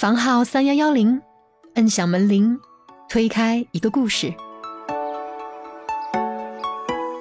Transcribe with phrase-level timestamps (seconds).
[0.00, 1.20] 房号三幺幺零，
[1.74, 2.58] 摁响门铃，
[3.06, 4.32] 推开一个故事。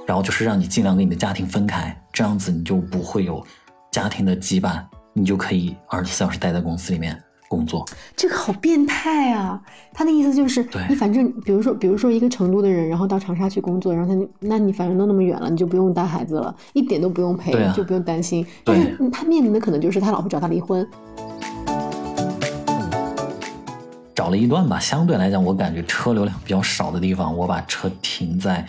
[0.08, 3.46] 然后就是让你尽量跟你的家庭分开，这样子你就不会有
[3.92, 4.82] 家庭的羁绊，
[5.12, 7.84] 你就可以二十四小时待在公司里面工作。
[8.16, 9.62] 这个好变态啊！
[9.94, 18.42] 他的意思就是，你反正比如说，比如说一个成都的人，然后到长沙去工作，然后他那你反正都那么远了，你就不用带孩子了，一点都不用陪，就不用担心。
[18.64, 20.88] 对但是他面临的可能就是他老婆找他离婚。
[24.30, 28.66] 了一段吧，相对来讲，我感觉车流量比较少的地方，我把车停在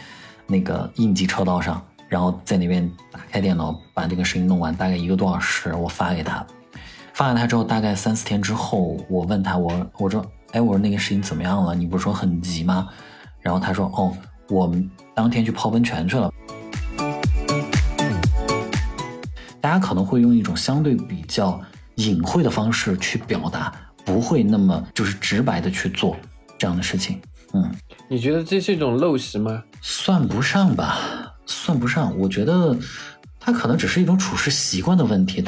[0.47, 6.45] 那个应急车道上，然后在那边打开电脑，把这个事情弄完，大概一个多小时，我发给他。
[7.13, 11.75] 发给他之后，大概三四天之后，我问他，我我说，哎，我说那个事情怎么样了？
[11.75, 12.89] 你不是说很急吗？
[13.41, 14.13] 然后他说，哦，
[14.49, 16.33] 我们当天去泡温泉去了。
[19.61, 21.61] 大家可能会用一种相对比较
[21.97, 23.71] 隐晦的方式去表达，
[24.05, 26.17] 不会那么就是直白的去做
[26.59, 27.21] 这样的事情。
[27.53, 27.75] 嗯，
[28.09, 29.63] 你觉得这是一种陋习吗？
[29.81, 30.99] 算不上吧，
[31.47, 32.17] 算不上。
[32.19, 32.77] 我觉得
[33.39, 35.45] 它可能只是一种处事习惯的问题。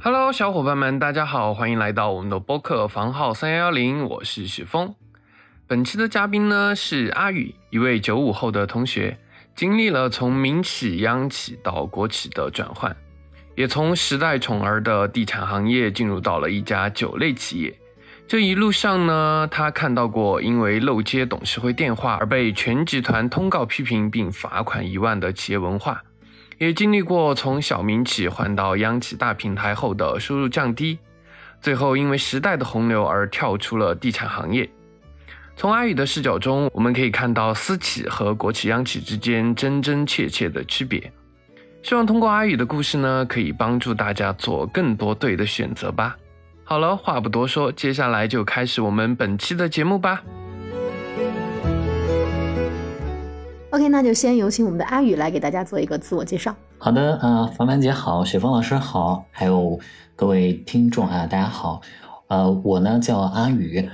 [0.00, 4.94] Hello，小伙伴们，大家好，欢迎来到我们的播客房号三幺幺零，我是许峰。
[5.66, 9.16] 本期的嘉宾呢是阿宇，一位九五后的同学，
[9.56, 12.94] 经历了从民企、央企到国企的转换，
[13.54, 17.74] 也从时代宠儿的地产行业进入到了一家酒类企业。
[18.28, 26.02] 这一路上呢，他看到过因为漏接董事会电话而被全集团通告批评并罚款一万的企业文化。
[26.58, 30.98] 也经历过从小民企换到央企大平台后的收入降低，
[31.62, 34.68] 最后因为时代的洪流而跳出了地产行业。
[35.56, 41.12] 从阿宇的视角中，我们可以看到私企和国企、央企之间真真切切的区别。
[41.82, 46.16] 希望通过阿宇的故事呢，可以帮助大家做更多对的选择吧。
[46.64, 50.22] 好了，话不多说，接下来就开始我们本期的节目吧。
[53.70, 56.54] OK，那就先有请我们的阿宇来给大家做一个自我介绍。
[56.78, 59.78] 好的，呃，凡凡姐好，雪峰老师好，还有
[60.16, 61.80] 各位听众啊，大家好。
[62.26, 63.88] 呃，我呢叫阿宇，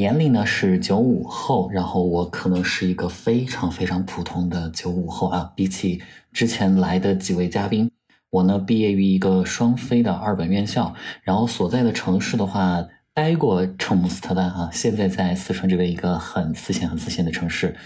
[0.00, 6.00] 年龄呢是九五后，然后我可能是一个非常非常普通的九五后啊，比起
[6.32, 7.90] 之前来的几位嘉宾，
[8.30, 17.76] 我呢毕业于一个双非的二本院校，然后所在的城市的话，待过圣姆斯特丹啊，现在在四川这边一个很四线、很四线的城市。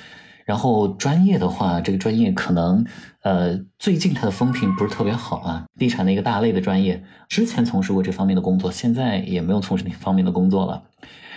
[0.45, 2.87] 然后专业的话，这个专业可能
[3.23, 10.85] 呃最近它的风评不是特别好啊，地产的一个大类的专业，之前从事过这方面的工作，现在也没有从事那方面的工作了。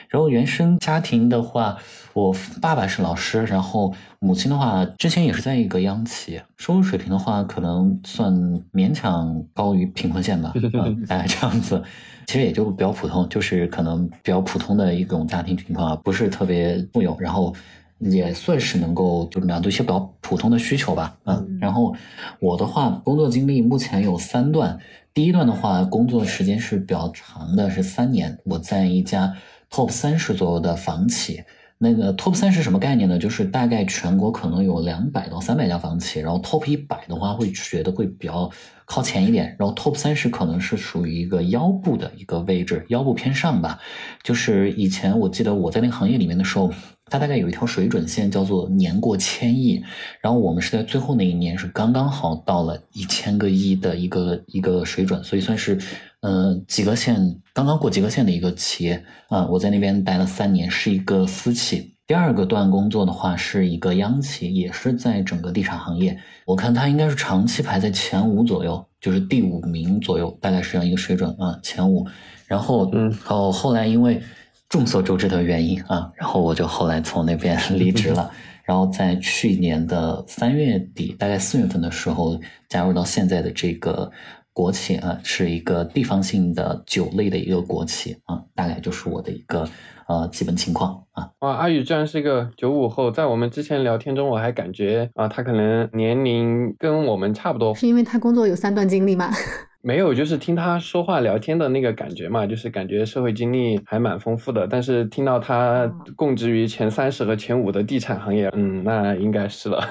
[0.09, 1.77] 然后原生家庭的话，
[2.13, 8.33] 我爸爸是老师，然后母亲的话之前也是在一个央企，收入水平的话可能算
[8.73, 11.83] 勉强高于贫困线吧，嗯，大概这样子。
[12.25, 17.55] 其实也就比较普通，就是可能比较普通的一种家庭情况啊，不是特别富有，然后。
[17.99, 21.95] 也算是能够就满足一些比较普通的需求吧，嗯，然后
[22.39, 24.77] 我的话工作经历目前有三段，
[25.15, 29.33] 第一段的话工作时间是比较长的，是三年，我在一家
[29.71, 31.43] top 三十左右的房企，
[31.77, 33.17] 那个 top 三十什么概念呢？
[33.17, 38.49] 就是大概全国可能有两百到三百家房企，然后 top 一百的话会觉得会比较
[38.85, 43.79] 靠前一点，然后 top 三十可能是属于一个腰部的一个位置，腰部偏上吧，
[44.23, 46.71] 就是以前我记得我在那个行业里面的时候。
[47.09, 49.81] 它大概有一条水准线，叫做年过千亿，
[50.19, 55.79] 然后我们是在最后那一年是刚刚好到了一千个亿的一个一个水准，所以算是
[56.21, 58.95] 呃及格线刚刚过及格线的一个企业
[59.29, 59.47] 啊、呃。
[59.49, 61.95] 我在那边待了三年，是一个私企。
[62.05, 72.07] 第二个段工作的话是一个央企，也是在整个地产行业，我看它应该是长期排在前五左右，就是第五名左右，大概是这样一个水准啊，前五。
[72.45, 74.21] 然后嗯，哦，后来因为。
[74.69, 78.29] 众所周知的原因啊，然后我就后来从那边 离职了，
[78.65, 82.37] 然后在去年的三月底，大概四月份的时候
[82.67, 84.11] 加入到现在的这个
[84.57, 89.69] 国企啊，是一个地方性的酒类的一个国企啊，大概就是我的一个
[90.07, 91.29] 呃基本情况啊。
[91.41, 99.29] 哇，阿宇居然是一个九五后，在我们之前聊天中，我还感觉啊，他可能年龄跟我们差不多，是因为他工作有三段经历吗？
[99.83, 104.67] 没有，就是听他说话聊天的那个感觉嘛，就是感觉社会经历还蛮丰富的。
[104.67, 109.87] 但是听到他供职于前三十和前五的地产行业，嗯，那应该是了。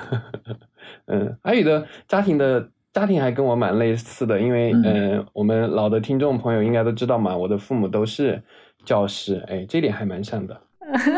[1.07, 8.43] 嗯，阿宇的家庭的家庭还跟我蛮类似的，因为嗯、呃，我们老的听众朋友应该都知道嘛，我的父母都是
[8.87, 10.59] 教师，哎，这点还蛮像的。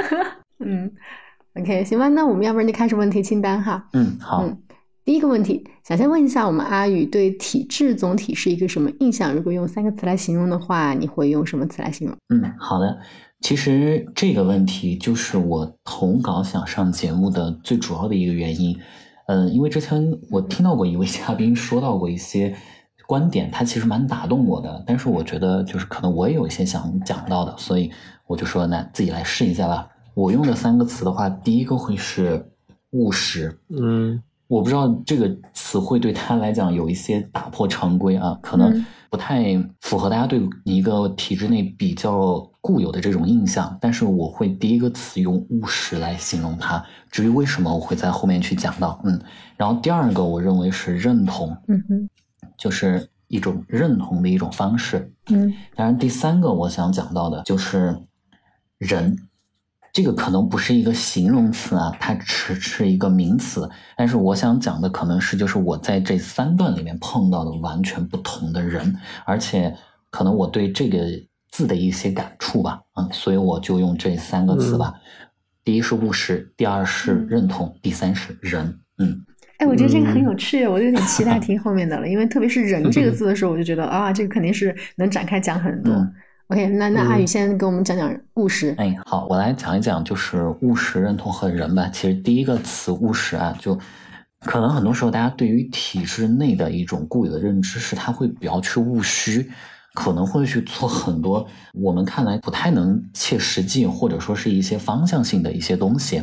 [0.58, 0.90] 嗯。
[1.54, 3.88] OK，行吧，那我们要不然就开始问题清单哈。
[3.92, 4.42] 嗯，好。
[4.42, 4.58] 嗯，
[5.04, 9.32] 第一个问题，想先问一下我们阿宇对体质总体是一个什么印象？
[9.32, 12.16] 如果用三个词来形容的话，你会用什么词来形容？
[12.30, 12.98] 嗯，好的。
[13.40, 18.76] 其实这个问题就是我投稿想上节目的最主要的一个原因。
[19.28, 22.56] 嗯，因为之前我听到过一位嘉宾说到过一些
[23.06, 24.82] 观点，他其实蛮打动我的。
[24.86, 27.90] 但是我觉得就是可能我也有一些想讲到的，所以
[28.26, 29.86] 我就说那自己来试一下吧。
[30.14, 32.50] 我用的三个词的话，第一个会是
[32.92, 33.54] 务实。
[33.68, 43.78] 嗯，我不知道这个词汇对他来讲有一些打破常规啊，可能嗯不太符合大家对一个体制内比较固有的这种印象。
[43.80, 49.00] 但是我会第一个词用务实来形容它，至于为什么，我会在后面去讲到。
[49.04, 49.18] 嗯，
[49.56, 52.10] 然后第二个我认为是认同，嗯哼，
[52.58, 55.10] 就是一种认同的一种方式。
[55.30, 57.98] 嗯当然，第三个我想讲到的就是
[58.76, 59.16] 人，
[59.90, 63.66] 这个可能不是一个形容词啊，它只是一个名词。
[63.96, 68.94] 但是我想讲的可能是，就是我在这三段里面碰到的完全不同的人，
[69.24, 69.74] 而且
[70.10, 70.98] 可能我对这个
[71.58, 74.94] 字的一些感触吧，嗯，所以我就用这三个词吧。
[75.64, 78.78] 第一是务实，第二是认同，第三是人。
[78.98, 79.20] 嗯，
[79.56, 85.92] 哎，我觉得这个很有趣，我就有点期待听后面的了，因为特别是“人”这个字的时候，我就觉得啊，这个肯定是能展开讲很多。
[85.92, 86.14] 嗯
[86.50, 88.74] OK，那那嗯阿宇先给我们讲讲务实。
[88.78, 91.90] 哎，好，我来讲一讲，就是务实、认同和人吧。
[91.92, 93.78] 其实第一个词务实啊，就
[94.40, 99.50] 可能很多时候大家对于体制内的一种固有的认知是，他会比较去务虚，
[99.98, 106.22] 可能会去做很多我们看来不太能切实际，或者说是一些方向性的一些东西。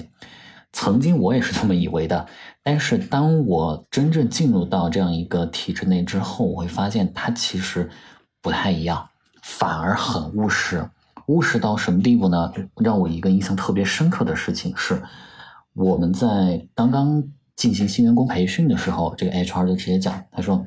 [0.71, 2.25] 曾经我也是这么以为的，
[2.63, 7.89] 但是当我真正进入到这样一个体制内之后，我会发现它其实
[8.41, 9.09] 不太一样，
[9.43, 10.89] 反而很务实。
[11.27, 12.49] 务实到什么地步呢？
[12.77, 15.01] 让我一个印象特别深刻的事情是，
[15.73, 17.21] 我们在刚刚
[17.57, 20.65] 进行新员工培训的时候，这个 HR 就直接讲，他说：“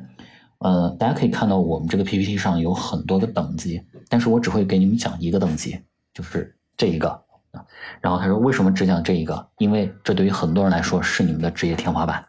[0.58, 5.78] 呃，大家可以看到我们这个 PPT 上有很多的等级，但是我只会给你们讲一个等级，
[6.12, 7.22] 就是这一个。”
[8.00, 9.49] 然后他说：“为什么只讲这一个？
[9.58, 12.25] 因为这对于很多人来说是你们的职业天花板。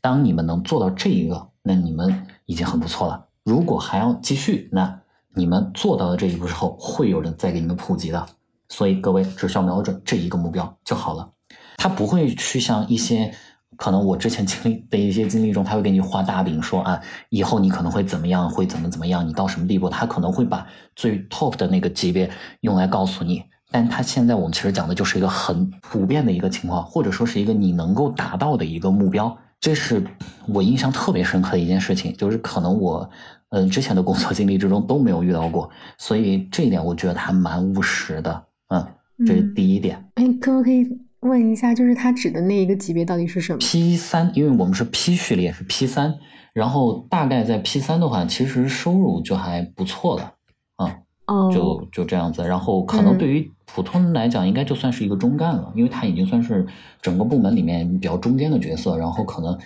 [0.00, 3.26] 当你们能做到这一个，那你们已经很不错了。
[3.44, 5.00] 如果还要继续，那
[5.34, 8.26] 你们做到了这一步之后，会有人再给你们普及的。
[8.68, 11.30] 所以各位只需要瞄准这一个目标就好了。
[11.76, 13.34] 他不会去像一些
[13.76, 22.30] 可能我之前经历的一些经历中，他会给你画大饼说啊，以后你可能会怎么样，会怎么怎么样，你到什么地步，他可能会把最 top 的那个级别
[22.60, 23.42] 用来告诉你。
[23.70, 29.34] 但他现在我们其实讲的就是一个很普遍的一个情况，或者说是一个你能够达到的一个目标。
[29.58, 30.04] 这是
[30.48, 33.08] 我印象特别深刻的一件事情，就是可能我
[33.50, 38.44] 嗯、呃、之前的工作经历之中都没有遇到过，所以这一点我觉得还蛮务实的。
[38.68, 38.86] 嗯，
[39.24, 40.04] 这是第一点。
[40.16, 40.86] 哎，可不可以
[41.22, 46.14] 问一下，就是他指的那一个级别到底是什么 P 三，因为我们是 P 序列是 P 三，
[46.52, 50.34] 然后大概在 P 三的话，其实收入就还不错了。
[50.76, 56.66] 啊、哦，就就这样子，然后可能嗯对于普通人来讲，应该就算是一个中干了，因为他已经算是
[57.00, 59.56] 整个部门里面比较中间的角色，然后可能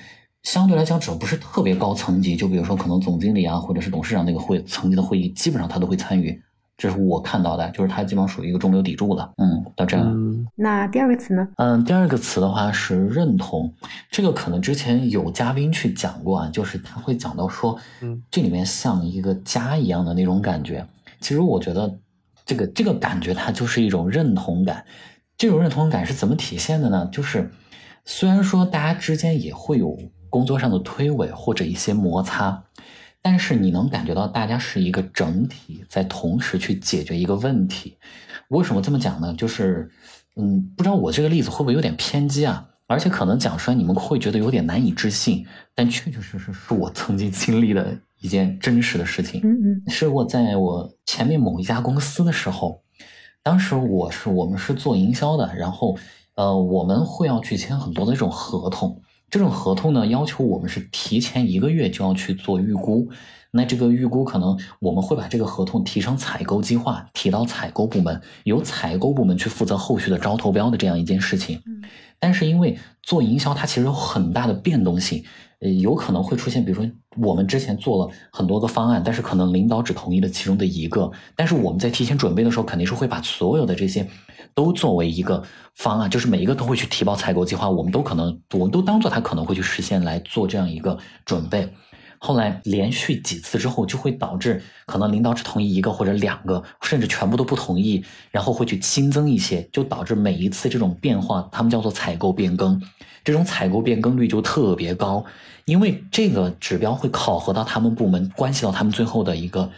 [0.43, 6.39] 相对来讲，只要不是特别高层级，就比如说可能总经理啊，或者是董事长那个会层级的会议，基本上他都会参与。
[6.77, 9.33] 这是我看到的，就是它基本上属于一个中流砥柱了。
[9.39, 10.07] 嗯，到这样。
[10.07, 11.47] 嗯那第二个词呢？
[11.57, 13.73] 嗯，第二个词的话是认同，
[14.11, 20.87] 这个可能之前有嘉宾去讲过啊，就是他会讲到说，嗯，这里面像一个家一样的那种感觉。
[21.21, 21.99] 其实我觉得
[22.45, 24.85] 这个这个感觉它就是一种认同感，
[25.37, 27.09] 这种认同感是怎么体现的呢？
[27.11, 27.51] 就是
[28.05, 29.99] 虽然说大家之间也会有
[30.31, 32.63] 工作上的推诿或者一些摩擦，
[33.29, 37.97] 但是你能感觉到大家是一个整体，在同时去解决一个问题。
[38.51, 39.35] 为什么这么讲呢？
[39.35, 39.91] 就是，
[40.37, 42.69] 嗯，不知道我这个例子会不会有点偏激啊？
[42.87, 49.41] 而且可能讲出来你们会觉得有点难以置信，但确确实实是我曾经经历的一件真实的事情。
[49.43, 52.81] 嗯嗯是我在我前面某一家公司的时候，
[53.43, 55.99] 当时我是我们是做营销的，然后
[56.37, 63.09] 呃我们会要去签很多的这种合同，这种合同呢要求我们是提前一个月就要去做预估，
[63.51, 71.61] 那这个预估可能我们会把这个合同提成采购计划，提到采购部门，由采购部门去负责后续的招投标的这样一件事情。
[71.67, 71.83] 嗯
[72.19, 75.23] 但是因为做营销，它其实有很大的变动性，
[75.61, 84.09] 呃，有可能会出现，比如说我们之前做了很多个方案，但是可能领导只同意了其中的一个，但是我们在提前准备的时候，肯定是会把所有的这些
[84.57, 85.45] 都作为一个
[85.75, 91.73] 方案，就是每一个都会去提报采购计划，我们都可能，我们都当做他可能会去实现来做这样一个准备。
[92.19, 102.81] 后来连续几次之后，就会导致可能领导只同意一个或者两个，甚至全部都不同意，然后会去新增一些，就导致每一次这种变化，他们叫做采购变更，
[103.23, 105.23] 这种采购变更率就特别高，
[105.67, 109.71] 因为这个指标会考核到他们部门，关系到他们最后的一个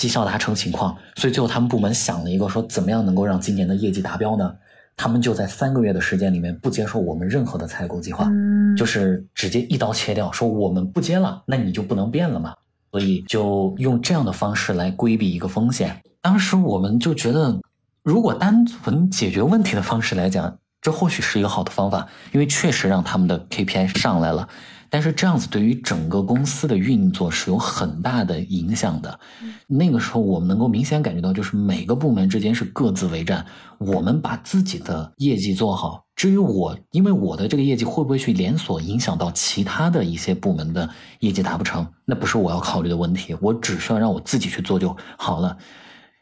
[0.00, 4.50] 绩效达成情况，所以最后他们部门想了一个说，怎么样能够让今年的业绩达标呢？
[4.96, 12.54] 他们就在三个月的时间里面不接受我们任何的采购计划，嗯就是直接一刀切掉，说我们不接了，那你就不能变了嘛。
[12.90, 16.00] 所以就用这样的方式来规避一个风险。
[16.22, 17.60] 当时我们就觉得，
[18.02, 24.48] 如果单纯解决问题的方式来讲，这或许是一个好的方法，因为确实让他们的 KPI 上来了。
[24.90, 29.20] 但是这样子对于整个公司的运作是有很大的影响的。
[29.68, 33.46] 那个时候我们能够明显感觉到，就是每个部门之间是各自为战，
[33.78, 36.04] 我们把自己的业绩做好。
[36.16, 45.56] 至于我，因为我的这个业绩会不会去连锁影响到其他的一些部门的业绩达不成，那不是我要考虑的问题，我只需要让我自己去做就好了。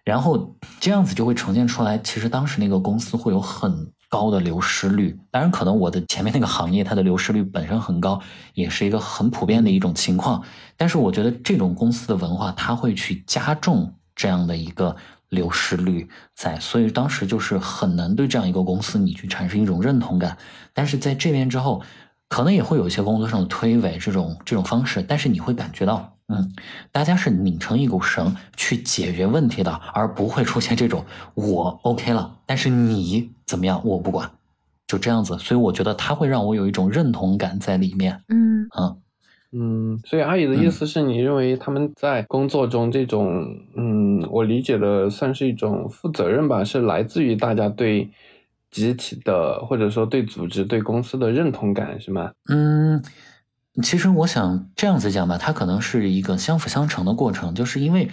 [0.05, 5.19] 然后这样子就会呈现出来，其实当时那个公司会有很高的流失率。
[5.31, 8.21] 当然，可能我的前面那个行业它的流失率本身很高，
[8.55, 10.43] 也是一个很普遍的一种情况。
[10.77, 14.97] 但是我觉得这种公司的文化，它会去加重这样的一个
[15.29, 20.37] 流失率在，所以当时就是很难对这样一个公司你去产生一种认同感。
[20.73, 21.83] 但是在这边之后，
[22.29, 26.18] 可能也会有一些工作上的推诿这种这种方式，但是你会感觉到。
[26.28, 26.52] 嗯，
[26.92, 31.04] 大家是拧成一股绳去解决问题的，而不会出现这种
[31.35, 34.30] 我 OK 了，但是你怎么样我不管，
[34.87, 35.38] 就这样子。
[35.38, 38.23] 所以我觉得他会让我有一种认同感在里面。
[38.28, 38.97] 嗯嗯，
[39.52, 43.42] 嗯，所以阿姨的意思是你认为他们在工作中这种，
[43.75, 48.11] 嗯，我理解的算是一种负责任吧，是来自于大家对
[48.70, 52.30] 集体的或者说对组织、对公司的认同感，是吗？
[52.50, 53.02] 嗯，
[53.82, 58.11] 其实我想这样子讲吧，它可能是一个相辅相成的过程，就是因为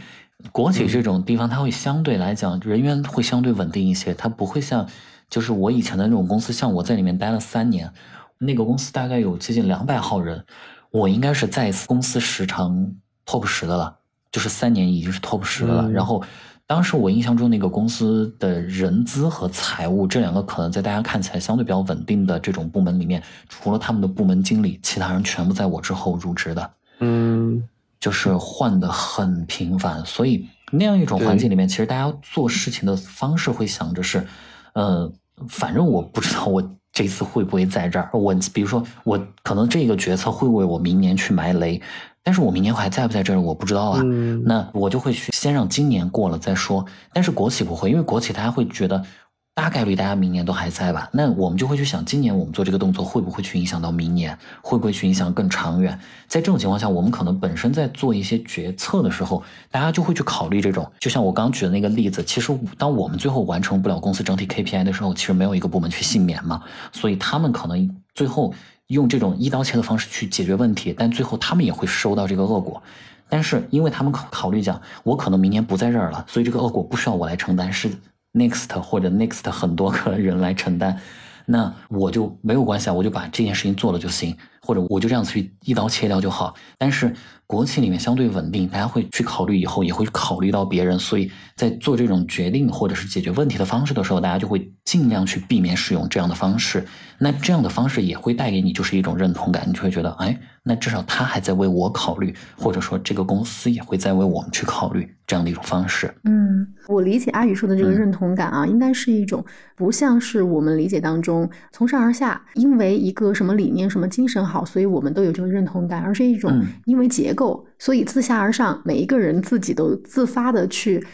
[0.51, 4.87] 国企这种地方，它会相对来讲人员会相对稳定一些，它不会像
[5.29, 7.91] 就是我以前的那种公司，像我在里面待了三年，
[8.37, 10.45] 那个公司大概有接近两百号人，
[10.91, 12.93] 我应该是在公司时长
[13.25, 13.97] top 十的了，
[14.31, 16.23] 就是三年已经是 top 十的了，嗯然后。
[16.67, 27.63] 当时我印象中，那个公司的人资和财务这两个可能在大家看起来相对比较稳定的这种部门里面，除了他们的部门经理，其他人全部在我之后入职的，嗯
[27.99, 30.03] 就是换的很频繁。
[30.05, 34.25] 所以那样一种环境里面，其实大家做事情的方式会想着是，
[34.73, 35.11] 呃，
[35.47, 38.09] 反正我不知道我这次会不会在这儿。
[38.11, 41.79] 我比如说，我可能这个决策会为我明年去埋雷，
[42.25, 44.01] 但是我明年还在不在这儿，我不知道啊。
[44.03, 46.83] 嗯，那我就会去先让今年过了再说。
[47.13, 49.05] 但是国企不会，因为国企大家会觉得
[49.53, 55.97] 大概率大家明年都还在吧，那我们就会去想，今年我们做这个动作会不会去影响到明年，会不会去影响更长远？
[56.27, 68.53] 在这种情况下，我们可能本身在做一些决策的时候，大家就会去考虑这种，就像我刚举的那个例子，其实当我们最后完成不了公司整体 KPI 的时候，其实没有一个部门去幸免嘛，所以他们可能最后
[68.87, 72.81] 用这种一刀切的方式去解决问题，但最后他们也会收到这个恶果。
[73.27, 77.89] 但是因为他们考考虑讲，我可能明年不在这儿了，所以这个恶果不需要我来承担，是
[78.33, 80.99] next 或者 next 很多个人来承担，
[81.47, 86.53] 那我就没有关系啊，我就把这件事情做了就行，或者我就这样子去一刀切掉就好。
[86.77, 87.15] 但是
[87.47, 96.85] 国企里面相对稳定，大家会去考虑以后，也会考虑到别人，所以在做这种决定或者是解决问题的方式的时候，大家就会尽量去避免使用这样的方式。
[97.17, 106.13] 那这样的方式也会带给你就是一种认同感，你就会觉得，哎，那至少他还在为我考虑，或者说这个公司也会在为我们去考虑这样的一种方式。
[106.25, 109.45] 嗯，我理解阿宇说的这个嗯认同感啊，应该是一种
[109.77, 121.05] 不像是我们理解当中从上而下，因为一个什么理念、什么精神好，所以我们都有这个认同感，而是一种嗯因为结构，所以自下而上，每一个人自己都自发的去。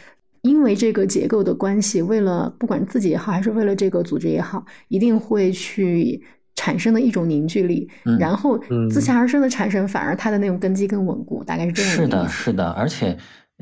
[0.44, 6.20] 因为这个结构的关系，为了不管自己也好，还是为了这个组织也好，一定会去
[6.56, 12.28] 产生的一种凝聚力，嗯然后嗯自下而生的产生，反而它的那种根基更稳固，大概是这样是的。
[12.28, 13.16] 是的，而且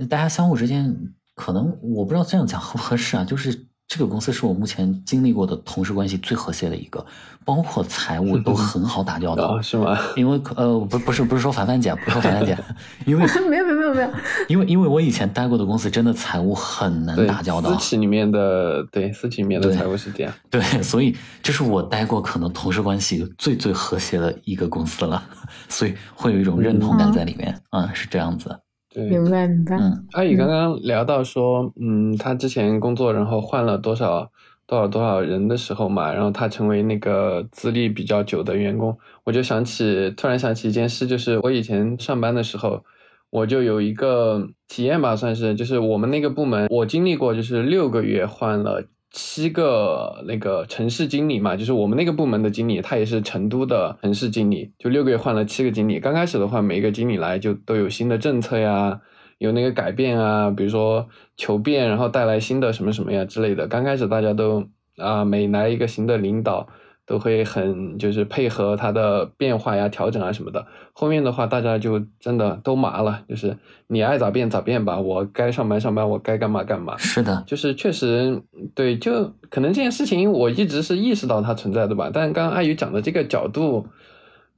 [0.09, 0.95] 大家相互之间
[1.35, 7.03] 可能我不知道这样讲合不合适啊，就是这个公司是我目前经历过的同事关系最和谐的一个，
[7.43, 9.61] 包括财务都 很好打交道哦，。
[9.63, 9.97] 是吗？
[10.15, 12.55] 因为呃不不是不是说凡凡姐，不是说凡凡姐，
[13.07, 14.09] 因为 没有没有没有没有，
[14.47, 20.31] 因为因为我以前待过的公司真的财务很难，打交道私，企里面的对私企里面的对财务是这样。
[20.51, 25.23] 对，所以这是我待过可能同事关系最最和谐的一个公司了，
[25.67, 28.55] 所以会有一种认同感在里面，嗯，是这样子，
[28.93, 29.77] 对，明白明白。
[29.77, 34.31] 嗯阿宇刚刚聊到说，嗯，他之前工作然后换了多少
[34.65, 42.83] 多少多少人的时候嘛，然后他成为那个资历比较久的员工，我就想起，突然想起一件事，就是我以前上班的时候，
[43.29, 55.99] 我就有一个体验吧，算是，就是我们那个部门，我经历过，就是六个月换了七个那个城市经理嘛，就是我们那个部门的经理，他也是成都的城市经理，就六个月换了七个经理。
[55.99, 59.01] 刚开始的话，每一个经理来就都有新的政策呀。
[59.39, 63.67] 有那个改变啊，比如说求变，然后带来新的什么什么呀之类的。
[63.69, 66.67] 刚开始大家都啊，每来一个新的领导，
[67.09, 70.67] 都会很就是配合他的变化呀、调整啊什么的。
[70.93, 76.95] 后面的话，大家就真的都麻了，就是你爱咋变咋变吧，我该上班上班，我该干嘛干嘛。
[76.99, 78.39] 是的，就是确实
[78.75, 82.11] 对，就可能这件事情我一直是意识到它存在的吧。
[82.13, 83.87] 但刚刚阿宇讲的这个角度。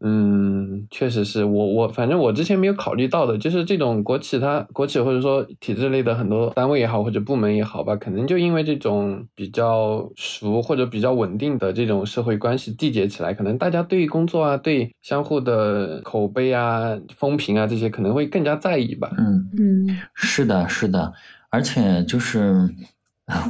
[0.04, 19.12] 嗯，确实是我我反正我之前没有考虑到的，就是这种国企它国企或者说体制类的很多单位也好或者部门也好吧，可能就因为这种比较熟或者比较稳定的这种社会关系缔结起来，可能大家对工作啊、对相互的口碑啊、风评啊这些可能会更加在意吧。
[19.20, 21.14] 嗯嗯，是的，是的，
[21.52, 22.68] 而且就是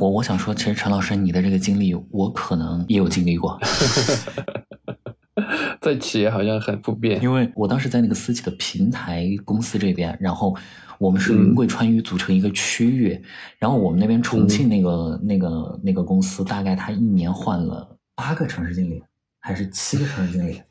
[0.02, 3.58] 我我想说，其实陈老师你的这个经历，我可能也有经历过。
[5.80, 10.54] 在企业好像很普遍，因为我当时在那个私企的平台公司这边，然后
[11.00, 13.20] 我们是云贵川渝组成一个区域，
[13.58, 19.02] 然后我们那边重庆那个那个那个公司，大概他一年换了八个城市经理，
[19.40, 20.62] 还是七个城市经理，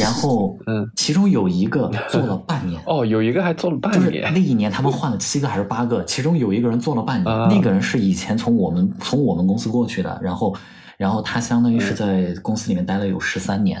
[0.00, 10.52] 然后 嗯，其中有一个做了半年，哦，有一个还做了半年，就是那一年他们换了七个还是八个，其中有一个人做了半年，那个人是以前从我们从我们公司过去的，然后。
[10.96, 13.80] 然后他相当于是在公司里面待了有十三年，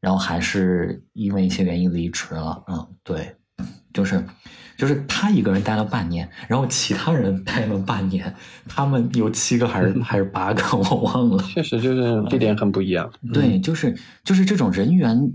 [0.00, 2.62] 然后还是因为一些原因离职了。
[2.68, 3.36] 嗯，对，
[3.92, 4.24] 就是
[4.76, 8.34] 就是他一个人待了半年，然后其他人待了半年，
[8.68, 11.42] 他们有七个还是 还是八个，我忘了。
[11.44, 13.10] 确实就是这点很不一样。
[13.32, 15.32] 对，就是就是这种人员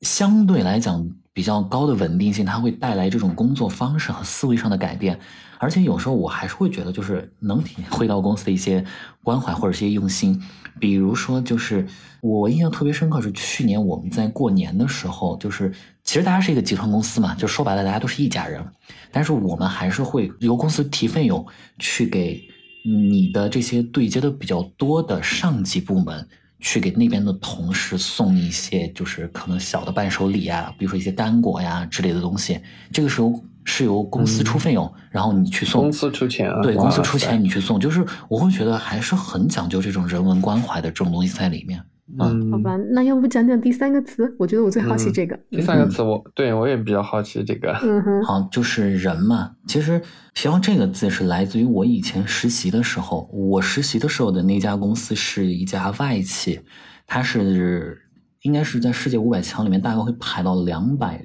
[0.00, 5.18] 相对来讲比较高的稳定性，它会带来这种工作方式和思维上的改变。
[5.58, 8.84] 而且有时候我还是会觉得，就是能体会到公司的一些
[9.22, 10.42] 关怀或者一些用心。
[10.78, 11.86] 比如说，就是
[12.20, 15.72] 我印象特别深刻是去年我们在过年的时候，就是
[16.04, 18.64] 其实大家是一个集团公司嘛，就说白了大家都是一家人，
[19.10, 21.44] 但是我们还是会由公司提费用
[21.78, 22.42] 去给
[22.84, 26.28] 你的这些对接的比较多的上级部门，
[26.60, 32.60] 去给那边的同事送一些就是可能小的伴手礼啊，比如说一些干果呀之类的东西，
[32.92, 33.32] 这个时候。
[33.66, 35.82] 是由公司出费用，然后你去送。
[35.82, 36.62] 公司出钱啊？
[36.62, 41.82] 对，公司出钱你去送，就是我会觉得还是很讲究这种人文关怀的这种东西在里面。
[42.20, 44.32] 嗯，好吧，那要不讲讲第三个词？
[44.38, 45.36] 我觉得我最好奇这个。
[45.50, 47.72] 第三个词，我对我也比较好奇这个。
[47.82, 48.22] 嗯哼。
[48.22, 49.50] 好，就是人嘛。
[49.66, 50.00] 其实
[50.32, 56.60] 提到这个字是来自于我以前实习的时候，我实习的时候的那家公司是一家外企，
[57.08, 58.00] 它是
[58.42, 61.20] 应该是在世界五百强里面大概会排到两百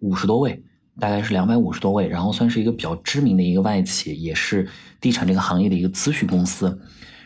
[0.00, 0.62] 五十多位。
[0.98, 4.68] 大概是两百五十多位，然后算是一个比较知名的一个外企，也是
[5.00, 6.78] 地产这个行业的一个咨询公司。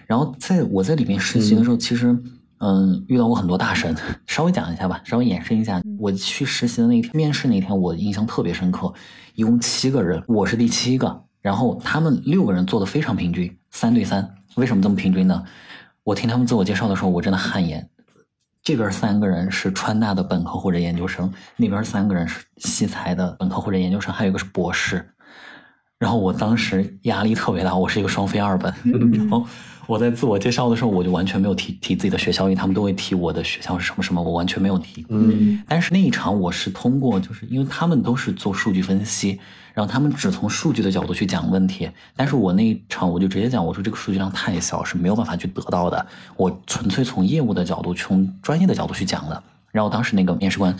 [0.06, 2.16] 然后在我在里面实习的时候，其实
[2.58, 3.94] 嗯遇到过很多大神。
[4.26, 5.80] 稍微讲一下吧，稍微延伸一下。
[5.98, 8.92] 我去实习的那天，面试那天，我印象特别深刻。
[9.34, 11.24] 一共七个人，我是第七个。
[11.40, 14.34] 然后他们六个人做的非常平均，三对三。
[14.56, 15.42] 为什么这么平均呢？
[16.02, 17.88] 我听他们自我介绍的时候，我真的汗颜。
[18.62, 25.14] 这边三个人是川大的本科或者研究生，那边三个人是西财的本科或者研究生，还有一个是博士。
[25.98, 28.72] 然后我当时压力特别大，我是一个双非二本。
[29.12, 29.46] 然后
[29.90, 35.04] 我在自我介绍的时候，我就完全没有提提自己的学校，因为他们都会提我的学校是什么什么，我完全没有提。
[35.08, 35.60] 嗯。
[35.66, 39.40] 但是那一场我是通过，就是因为他们都是做数据分析，
[39.74, 41.90] 然后他们只从数据的角度去讲问题。
[42.14, 46.06] 但是我那一场我就直接讲，我说这个数据量太小，是没有办法去得到的。
[46.36, 49.42] 我纯粹从业务的角度，从专业的角度去讲的。
[49.72, 50.72] 然后当时那个面试官。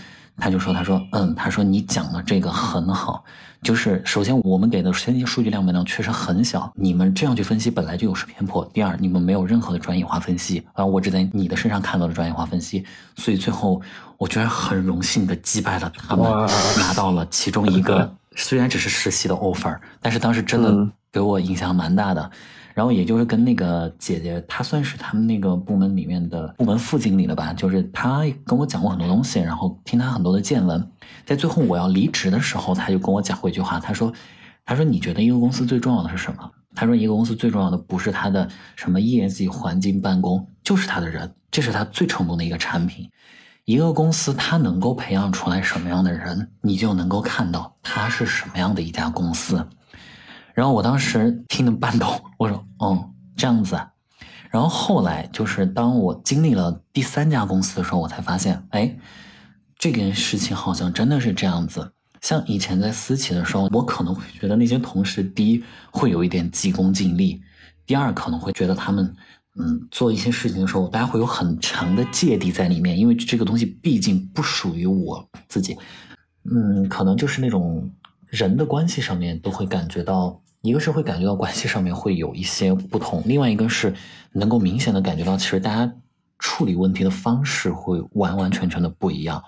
[0.43, 3.23] 他就说：“他说，嗯，他说你讲的这个很好，
[3.63, 8.65] 就是首先我们给的先进数据量本量确实很小，你们这样去分析本来就有失偏颇。
[8.73, 12.85] 第二，你们没有任何的专业化分析，啊我只在你的身上看到了专业化分析，
[13.17, 13.81] 所以最后
[14.17, 16.25] 我居然很荣幸的击败了他们，
[16.79, 22.31] 拿到了其中一个虽然只是实习的 offer，但是当时真的给我影响蛮大的。”
[22.75, 27.53] 然后也就是跟那个姐姐，她算是他们那个部门里面的部门副经理了吧？
[27.53, 30.91] 就是她跟我讲过很多东西，然后听她很多的见闻。
[31.27, 34.13] 在最后我要离职的时候，她就跟我讲过一句话，她说
[34.65, 36.51] ：“她说你觉得一个公司最重要的是什么？
[36.75, 43.11] 她说一个公司最重要的不是它的什么业绩、环境、办公，就是它的人，这是它最成功的一个产品。
[43.65, 49.67] 一个公司它能够培养出来什么样的人，你就能够看到它是什么样的一家公司。”
[50.61, 53.81] 然后我当时听得半懂，我说：“嗯，这样子。”
[54.53, 58.95] 然后后来就是当我经历了第三家公司的时候，我才发现，哎，
[59.79, 61.91] 这件事情好像真的是这样子。
[62.21, 67.41] 像以前在私企的时候，我可能会觉得那些同事，第一会有一点急功近利，
[67.87, 69.17] 第二可能会觉得他们，
[69.59, 75.75] 嗯，做一些事情的时候，大家会有很强的芥蒂在里面，因为这个东西毕竟不属于我自己，
[76.55, 77.91] 嗯，可能就是那种
[78.27, 83.95] 人的关系上面都会感觉到，一个是会感觉到关系上面会有一些不同，另外一个是
[84.33, 85.93] 能够明显的感觉到，其实大家。
[86.43, 89.45] 处理问题的方式会完完全全的不一样，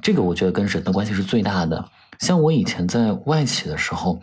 [0.00, 1.84] 这个我觉得跟人的关系是最大的。
[2.20, 4.20] 像我以前在外企的时候，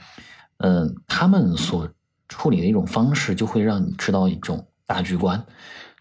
[0.59, 1.89] 嗯，他们所
[2.29, 5.43] 处理的一种方式，就会让你知道一种大局观，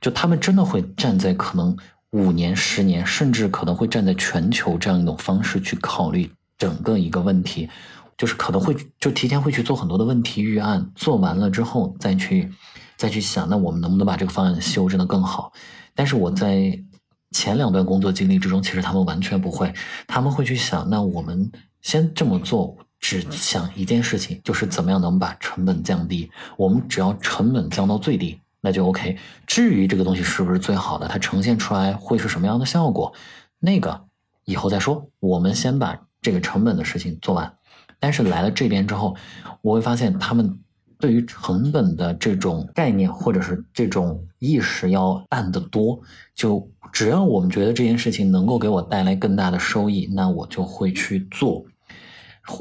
[0.00, 1.76] 就他们真的会站在可能
[2.10, 7.68] 五年、十年，甚至可能会站在全球这样一种方式去考虑整个一个问题，
[8.22, 12.48] 就是可能会就提前会去做很多的问题预案，做完了之后再去
[12.96, 15.52] 再去想，那我们能不能把这个方案修正的更好？
[15.92, 16.80] 但是我在
[17.32, 19.74] 前两段工作经历之中，其实他们完全不会，
[20.06, 26.30] 他们会去想，那我们先这么做，只想一件事情，就是怎么样能把成本降低。
[26.56, 29.18] 我们只要成本降到最低，那就 OK。
[29.48, 33.12] 至于这个东西是不是最好的，它呈现出来会是什么样的效果，
[33.58, 34.04] 那个
[34.44, 35.08] 以后再说。
[35.18, 37.52] 我们先把这个成本的事情做完。
[38.02, 39.16] 但是来了这边之后，
[39.62, 40.58] 我会发现他们。
[40.98, 45.98] 对于成本的这种概念或者是这种意识要淡得多，
[46.32, 51.64] 就只要我们觉得这件事情能够给我带来更大的收益，那我就会去做。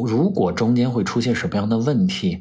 [0.07, 2.39] 如果中间会出现什么样的问题，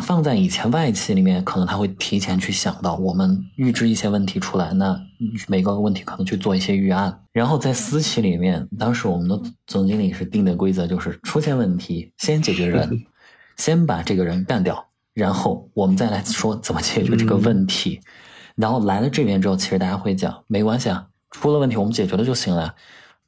[0.00, 5.00] 放在以前外企里面，可能他会提前去想到，我们预知一些问题出来，那
[5.46, 7.20] 每个问题可能去做一些预案。
[7.32, 13.04] 然后在私企里面，当时我们的总经理是定的规则，就是出现问题先解决人，
[13.56, 14.84] 先把这个人干掉。
[15.14, 18.00] 然后我们再来说怎么解决这个问题。
[18.56, 22.74] 然后来了这边之后，其实大家会讲没关系啊，出了问题我们解决了就行了。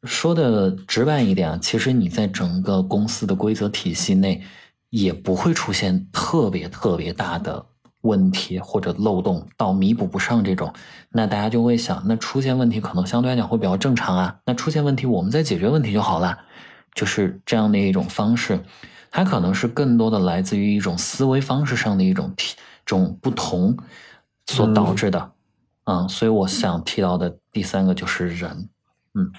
[0.02, 4.42] 说的直白一点啊，其实你在整个公司的规则体系内，
[4.94, 7.66] 也不会出现特别特别大的
[8.02, 10.72] 问题或者漏洞到弥补不上这种。
[11.10, 14.38] 那大家就会想，那出现问题可能相对来讲会比较正常啊。
[14.46, 16.38] 那出现问题我们再解决问题就好了，
[16.94, 18.60] 就是这样的一种方式。
[19.10, 22.54] 它可能是更多的来自于一种思维方式上的一种提
[22.86, 23.76] 种不同
[24.46, 25.32] 所导致的，
[25.86, 28.68] 嗯，所以我想提到的第三个就是人，
[29.14, 29.32] 嗯，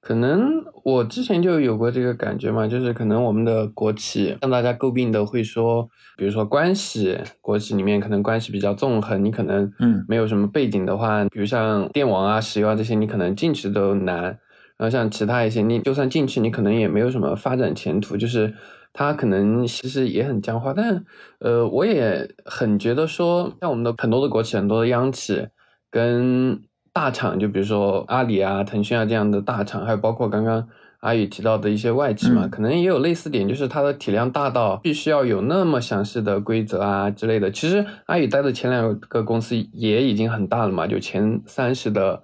[0.00, 14.38] 可能我之前就有过这个感觉嘛，就是可能我们的国企让大家诟病的会说，比如说关系，国企里面可能关系比较纵横，你可能嗯没有什么背景的话，比如像电网啊、石油啊这些，你可能进去都难，然
[14.78, 18.54] 后像其他一些，你就算进去，你可能也没有什么发展前途，就是。
[18.94, 21.04] 它可能其实也很僵化，但
[21.40, 25.46] 呃，我也很觉得说，像我们的很多的国企、很多的央企
[25.90, 26.58] 跟
[26.98, 37.52] 大厂，就比如说阿里啊、腾讯啊这样的大厂，还有包括刚刚阿宇提到的一些外企嘛，可能也有类似点，就是它的体量大到必须要有那么详细的规则啊之类的。
[37.52, 42.20] 其实阿宇待的前两个公司也已经很大了嘛，就前三十的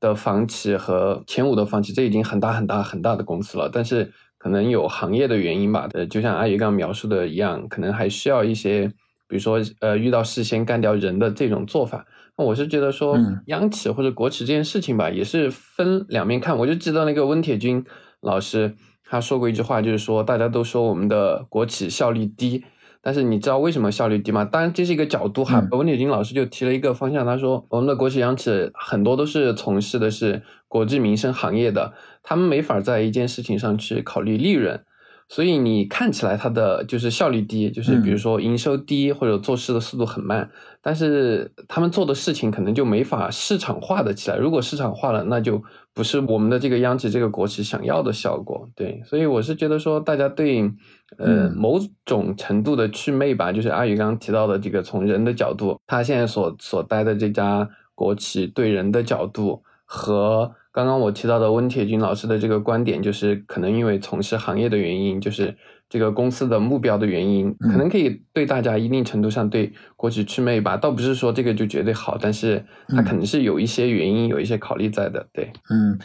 [0.00, 4.10] 的房企和前五的房企，这已经很大很大很大的公司了，但是。
[4.36, 8.86] 可能有行业的原因吧，呃，就像阿姨刚刚描述的一样，可能还需要一些，
[9.26, 12.04] 比如说，呃，遇到事先干掉人的这种做法。
[12.36, 13.16] 那我是觉得说，
[13.46, 16.58] 央企或者国企这件事情吧，也是分两面看。
[16.58, 17.84] 我就记得那个温铁军
[18.20, 22.64] 老师他说过一句话，就是说，大家都说我们的国企效率低。
[23.06, 24.46] 但是你知道为什么效率低吗？
[24.46, 25.62] 当然这是一个角度哈。
[25.72, 31.92] 温铁军老师就提了一个方向，他说我们的国企央企很多都是从事的是国计民生行业的，
[32.22, 34.82] 他们没法在一件事情上去考虑利润。
[35.28, 40.50] 所以你看起来它的就是效率低，就是比如说营收低或者做事的速度很慢，
[40.84, 44.36] 但是他们做的事情可能就没法市场化的起来。
[44.36, 45.62] 如果市场化了，那就
[45.94, 48.68] 不是我们的这个央企这个国企想要的效果。
[48.76, 50.70] 对，所以我是觉得说，大家对
[51.16, 60.52] 呃某种程度的祛魅吧，就是阿宇刚刚提到的这个从人的角度，他现在所所待的这家国企对人的角度和。
[60.74, 65.56] 刚刚我提到的温铁军老师的这个观点，就是可能因为从事行业的原因，就是
[65.88, 70.76] 这个公司的目标的原因，可能可以对大家一定程度上对国企祛魅吧。
[70.76, 75.26] 倒不是说这个就绝对好，但是它肯定是有一些原因，有一些考虑在的。
[75.32, 75.98] 对，嗯，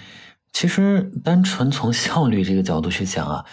[0.51, 3.45] 其实单纯从效率这个角度去讲啊，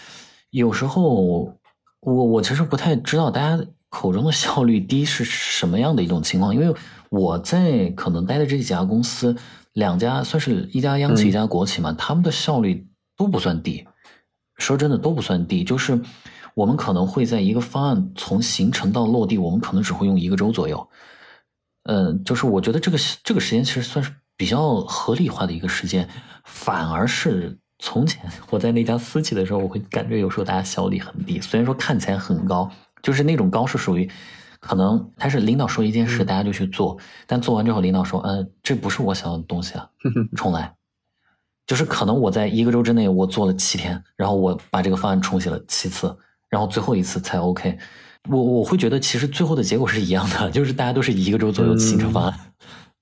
[0.51, 1.53] 有时候
[2.01, 6.75] 我我其实不太知道大家口中的效率低是什么样的一种情况，因为
[7.09, 9.35] 我在可能待的这几家公司。
[9.73, 13.85] 两家算是一家央企一家国企嘛，他们的效率都不算低。
[14.57, 15.99] 说真的都不算低，就是
[16.53, 20.89] 我们可能会在一个方案从形成到落地，我们可能只会用一个周左右。
[21.83, 26.09] 嗯，就是我觉得这个这个时间其实算是比较合理化的一个时间，
[26.43, 32.69] 反而是从前我在那家私企的时候，我会感觉有时候大家效率很低，虽然说看起来很高，
[33.01, 34.09] 就是那种高是属于
[34.59, 39.87] 可能他是领导说一件事，大家就去做，但做完之后领导说，嗯，这不是我想要的东西啊，
[40.35, 40.76] 重来。
[41.67, 46.17] 就是可能我在一个周之内我做了七天，然后我把这个方案重写了七次，
[46.49, 47.77] 然后最后一次才 OK。
[48.29, 52.39] 我我会觉得其实最后的结果是一样的，就是大家都是一个周左右形成方案，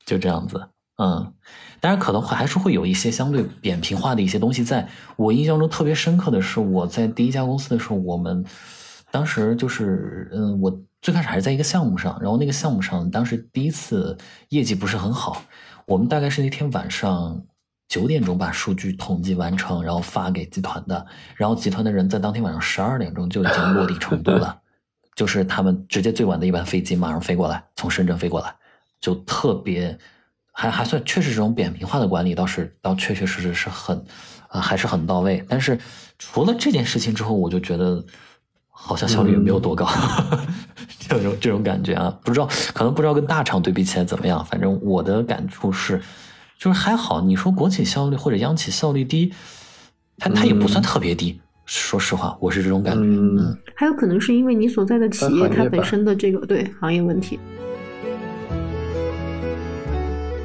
[0.05, 0.67] 就这样子。
[0.97, 1.33] 嗯，
[1.79, 4.63] 当然可能会还是会有一些相对扁平化的一些东西。
[4.63, 8.43] 在我印象中特别深刻的是，我在第一家公司的时候，我们
[9.11, 14.17] 当时就是嗯，我最开始还是在一个项目上，然后那个项目上当时第一次
[14.49, 15.41] 业绩不是很好，
[15.85, 17.43] 我们大概是那天晚上。
[17.87, 24.59] 九点钟把数据统计完成，然后发给集团的，然后集团的人在当天晚上十二点钟就已经落地成都了，
[25.15, 28.53] 就是他们直接最晚的一班飞机马上飞过来，从深圳飞过来，
[28.99, 29.97] 就特别
[30.51, 34.03] 还还算确实这种扁平化的管理倒是倒确确实实是很
[34.47, 35.45] 啊还是很到位。
[35.47, 35.79] 但是
[36.17, 38.03] 除了这件事情之后，我就觉得
[38.69, 39.87] 好像效率也没有多高，
[41.07, 46.01] 这种这种感觉啊，不知道可能不知道跟大厂对比起来怎么样，反正我的感触是。
[46.57, 49.31] 就是还好，你说国企效率或者央企效率低，
[50.17, 51.39] 它它也不算特别低。
[51.65, 53.01] 说实话，我是这种感觉。
[53.01, 57.39] 嗯，还有可能是因为你所在的企业它本身的这个对行业问题。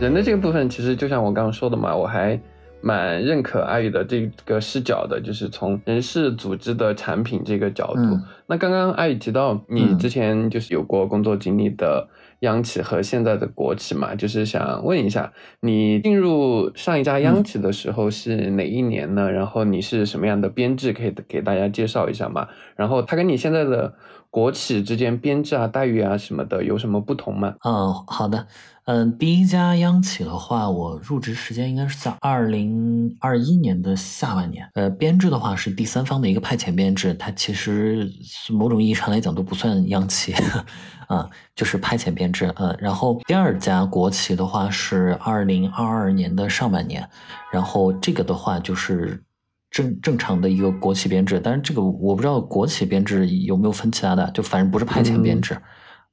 [0.01, 2.38] 人的这个部分，其实就像我刚刚说的嘛，我还
[2.81, 8.18] 蛮认可阿宇的这个视角的，就是从人事组织的产品这个角度。
[8.46, 12.09] 那刚刚阿宇提到你之前就是有过工作经历的。
[12.40, 19.31] 央企和现在的国企嘛，就是想问一下，你进入上一家央企的时候是哪一年呢？
[19.31, 22.48] 然后你是什么样的编制，可以给大家介绍一下吗？
[22.76, 23.94] 然后它跟你现在的
[24.31, 27.55] 国企之间编制啊、待遇啊什么的有什么不同吗？
[27.64, 28.46] 嗯，好的。
[28.87, 34.69] 嗯，第一家央企的话，我入职时间应该是在二零二一年的下半年。
[34.75, 38.11] 呃，编制的话是第三方的一个派遣编制，它其实
[38.49, 40.35] 某种意义上来讲都不算央企，
[41.07, 42.53] 啊，就是派遣编制。
[42.57, 47.09] 呃，然后第二家国企的话是二零二二年的上半年，
[47.53, 49.23] 然后这个的话就是
[49.71, 55.57] 正正常的一个国企编制，但是这个我不知道国企编制有没有分其他的，就反正不是派遣编制。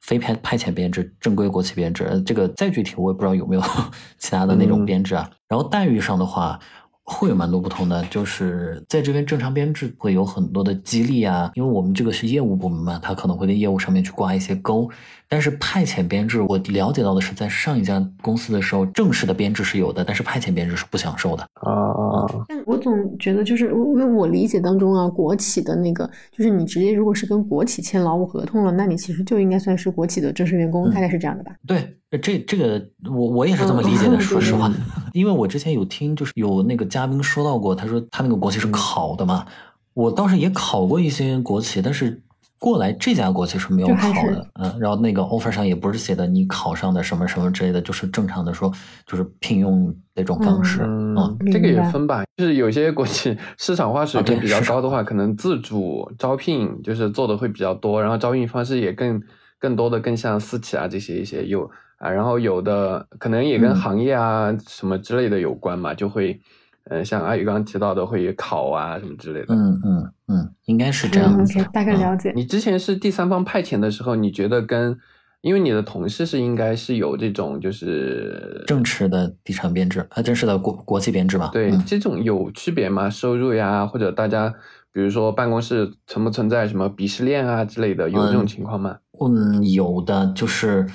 [0.02, 3.62] 非派派遣编制，正规国企编制，这个再具体我也不知道有没有
[4.18, 5.30] 其他的那种编制啊。
[5.48, 6.60] 然后待遇上的话，
[7.10, 14.90] 会有蛮多不同的，就是在这边正常编制会有很多的激励啊，因为我们这个是业务部门嘛，他可能会在业务上面去挂一些钩。
[15.30, 22.26] 但是派遣编制，我了解到的是，在上一家公司的时候，正式的编制是有的，但是派遣编制是不享受的啊。
[22.48, 31.52] 但我总觉得，就是因为我理解当中啊，国企的那个，就是你直接如果是跟国企签劳务合同了，那你其实就应该算是国企的正式员工，大概是这样的吧？
[31.68, 34.18] 对，这这个我我也是这么理解的。
[34.22, 34.72] 说实话，
[35.12, 39.46] 因为我之前有听，就是有那个嘉宾说到过，他说他那个国企是考的嘛，
[39.94, 42.22] 我倒是也考过一些国企，但是。
[42.60, 48.74] 过来这家国企是没有考的，嗯，然后那个 offer 上也不是写的你考上的什么什么之类的，就是正常的说，
[49.06, 59.22] 就是聘用那种方式，嗯，这个也分吧，就是有些国企市场化水平比较高的话，可能自主招聘就是做的会比较多，然后招聘方式也更
[59.60, 66.42] 更多的更像私企啊这些一些有啊，然后有的可能也跟行业啊什么之类的有关嘛，就会。
[66.90, 69.48] 嗯，像阿宇刚刚提到的，会考啊什么之类的。
[69.50, 71.64] 嗯嗯嗯，应该是这样子。
[71.74, 72.32] 大概了解。
[72.36, 74.98] 你之前是第三方派遣的时候，你觉得跟，
[75.42, 81.50] 因为你的同事是应该是有这种就是正式的地产编制啊，正式的国国企编制吧？
[81.54, 83.10] 对，这种有区别吗？
[83.10, 84.54] 收入呀，或者大家
[84.92, 88.98] 比如说办公室存不存在什么鄙视链啊之类的，有这种情况吗？
[89.20, 90.88] 嗯，有的，就是。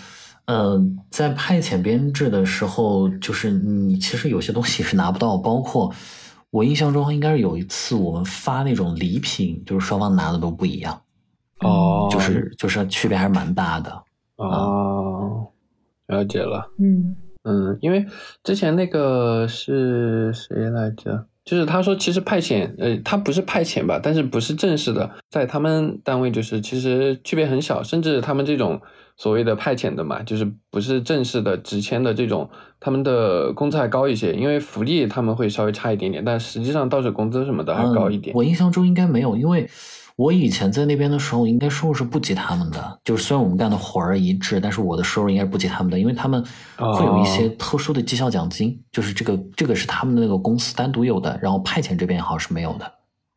[0.46, 5.94] 嗯，在派遣编制的时候，就是你其实有些东西是拿不到，包括
[6.50, 11.00] 我印象中应该是有一次我们发那种礼品，就是双方拿的都不一样，
[11.60, 14.02] 哦，就是就是区别还是蛮大的。
[14.36, 15.46] 哦，
[16.08, 16.72] 了解了。
[16.80, 18.04] 嗯嗯，因为
[18.42, 21.24] 之前那个是谁来着？
[21.44, 28.82] 就是他说，其实派遣，呃，他不是派遣吧，但是不是正式的，在他们单位就是其实区别很小，甚至他们这种。
[29.16, 32.48] 所谓的派遣的嘛，就是不是正式的直签的这种，
[32.80, 38.34] 他们的工资还高一些，因为福利他们会稍微差一点点，但实际上倒是工资什么的还高一点。
[38.34, 39.68] 我印象中应该没有，因为
[40.16, 42.98] 我以前在那边的时候，应该收入是不及他们的。
[43.04, 46.44] 就是虽然我们干的活儿一致，但是我的收入应该是不及他们的，因为他们
[46.76, 52.84] 会有一些特殊的绩效奖金，就是这个这个是他们的那个公司单独有的，然后派遣这边好像是没有的。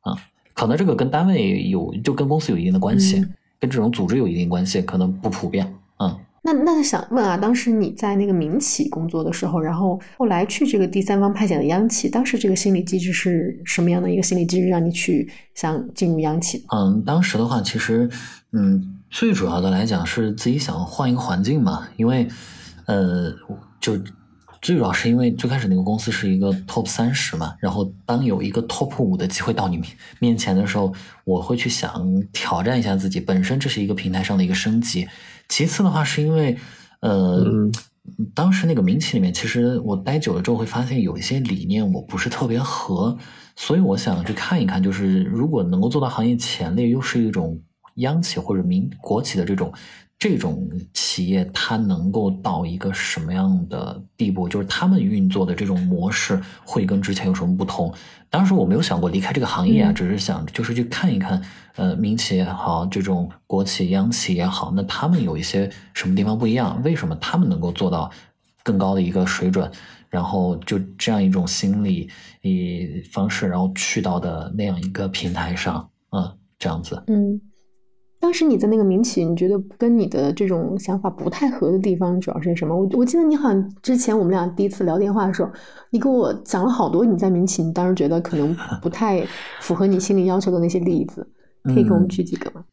[0.01, 0.17] 啊，
[0.53, 3.25] 可能这个跟单位有，就跟公司有一定的关系。
[3.65, 5.73] 跟这种组织有一定关系，可能不普遍。
[5.97, 16.63] 嗯，那那想问啊，当时你在那个民企工作的时候，然后后来去这个第三方派遣的央企，当时这个心理机制是什么样的一个心理机制，让你去想进入央企？
[16.71, 18.07] 嗯，当时的话，其实
[18.51, 22.27] 嗯，最主要的来讲是自己想换一个环境嘛，因为
[22.85, 23.33] 呃，
[23.81, 23.97] 就
[24.65, 30.91] 最主要是因为最开始那个公司是一个 top 三十嘛，然后当有一个 top 五的机会到你面面前的时候，
[31.23, 35.07] 我会去想挑战一下自己，本身这是一个平台上的一个升级。
[35.47, 36.57] 其次的话，是因为，
[37.01, 37.45] 呃，
[38.33, 43.15] 当时那个民企里面，其实我待久了之后会发现有一些理念我不是特别合，
[43.55, 47.61] 所以我想去看一看，就是如果能够做到行业前列，又是一种
[47.97, 49.71] 央企或者民国企的这种。
[50.17, 54.47] 这种企业它能够到一个什么样的地步？
[54.47, 57.93] 就是他们运作的这种模式会跟之前有什么不同？
[58.29, 61.41] 当时我没有想过离开这个行业啊，只是想就是去看一看，
[61.75, 66.81] 呃，民企也好，这种国企、央企也好，那他们有一些什么地方不一样？
[66.83, 68.09] 为什么他们能够做到
[68.63, 69.69] 更高的一个水准？
[70.09, 72.09] 然后就这样一种心理
[72.41, 77.39] 以方式，然后去到的那样一个平台上，嗯，这样子，嗯。
[78.25, 82.75] 当时你在那个民企，你觉得跟你的这种想法不太合的地方主要是什么？
[82.75, 85.51] 我我记得你好像之前我们俩第一次聊电话的时候，
[85.91, 89.23] 你给我讲了好多你在民企，你当时觉得可能不太
[89.61, 91.27] 符合你心理要求的那些例子，
[91.65, 92.63] 可以给我们举几个吗？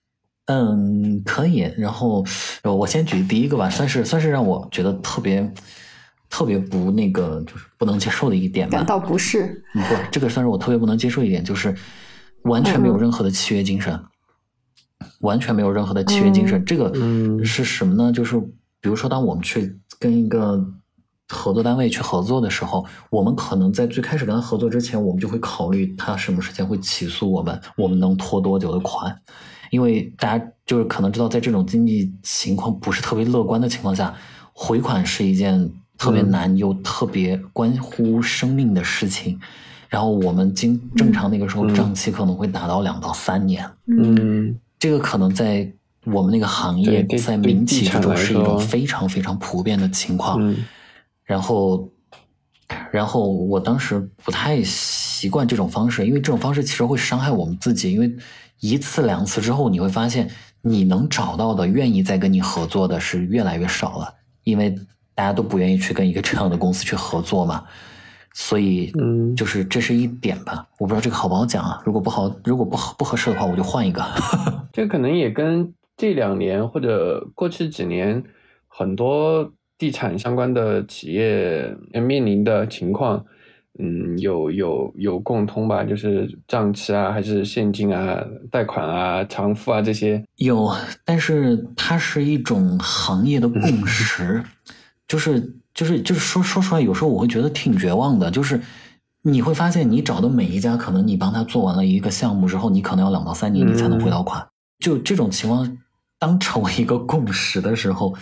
[0.46, 1.70] 嗯，可以。
[1.76, 2.24] 然后
[2.64, 5.52] 我先举第一个吧，算是算是让我觉得特别
[6.30, 8.78] 特别不那个，就是不能接受的一点吧。
[8.78, 9.62] 感到不适？
[9.74, 11.74] 不，这个算是我特别不能接受一点，就是
[12.44, 14.02] 完全没有任何的契约精神。
[15.22, 16.92] 完全没有任何的契约精神，这个
[17.44, 18.12] 是什么呢？
[18.12, 18.38] 就是
[18.80, 20.64] 比如说，当我们去跟一个
[21.28, 29.16] 合作单位去合作的时候，我们可能在最开始跟他合作之前，我们就会考虑他什么时间会起诉我们，我们能拖多久的款？
[29.70, 34.14] 因为大家就是可能知道，在这种经济情况不是特别乐观的情况下，
[34.52, 39.40] 回款是一件特别难又特别关乎生命的事情。
[39.88, 43.64] 然后我们经正常那个时候账期可能会达到两到三年。
[43.86, 44.58] 嗯。
[44.82, 45.72] 这个可能在
[46.06, 50.40] 我们那个行业，在民企这种是一种非常非常普遍的情况。
[51.22, 51.88] 然后，
[52.90, 57.92] 然后我当时不太习惯这种方式，因为这种方式其实会伤害我们自己。
[57.92, 58.12] 因为
[58.58, 60.28] 一次两次之后，你会发现
[60.62, 64.76] 你能找到的愿意再跟你合作的是越来越少了，因为
[65.14, 67.62] 大家都不愿意去跟一个这样的公司去合作嘛。
[68.34, 71.80] 所以，嗯，就是这是一点吧，我不知道这个好不好讲啊。
[71.84, 74.02] 如果不好，如果不合不合适的话，我就换一个。
[74.72, 78.22] 这可能也跟这两年或者过去几年
[78.66, 83.24] 很多地产相关的企业面临的情况，
[83.78, 90.70] 嗯，有有有共通吧，就是账期啊，还是现金啊、贷款啊、偿付啊这些有，
[91.04, 94.42] 但是它是一种行业的共 识，
[95.06, 95.54] 就是。
[95.74, 98.30] 就是就是说说出来，有时候我会觉得挺绝望的。
[98.30, 98.60] 就是
[99.22, 104.46] 你会发现，你找的每一家，可能你帮他做完了一个项目之后，你可能要两到三年你才能回到款。
[104.82, 105.78] 就这种情况，
[106.18, 108.14] 当成为一个共识的时候，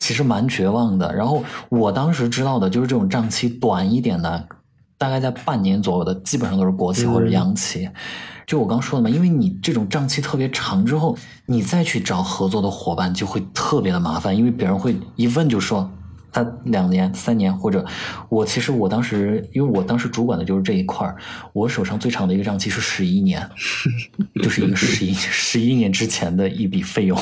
[0.00, 1.14] 其实蛮绝望的。
[1.14, 4.48] 然后我当时知道的就是这种账期短一点的，
[4.96, 7.88] 大概在半年左右的，基本上都是国企或者央企。
[8.46, 11.16] 就我刚说的嘛，因为你这种账期特别长之后，
[11.46, 15.90] 你再去找合作的伙伴就会特别的麻烦，因为别人会一问就说。
[16.44, 17.84] 他两年、三年，或者
[18.28, 21.16] 我其实我当时，因为我当时主管的就是这一块儿，
[21.52, 23.48] 我手上最长的一个账期是十一年，
[24.42, 27.18] 就是一个十一十一年之前的一笔费用，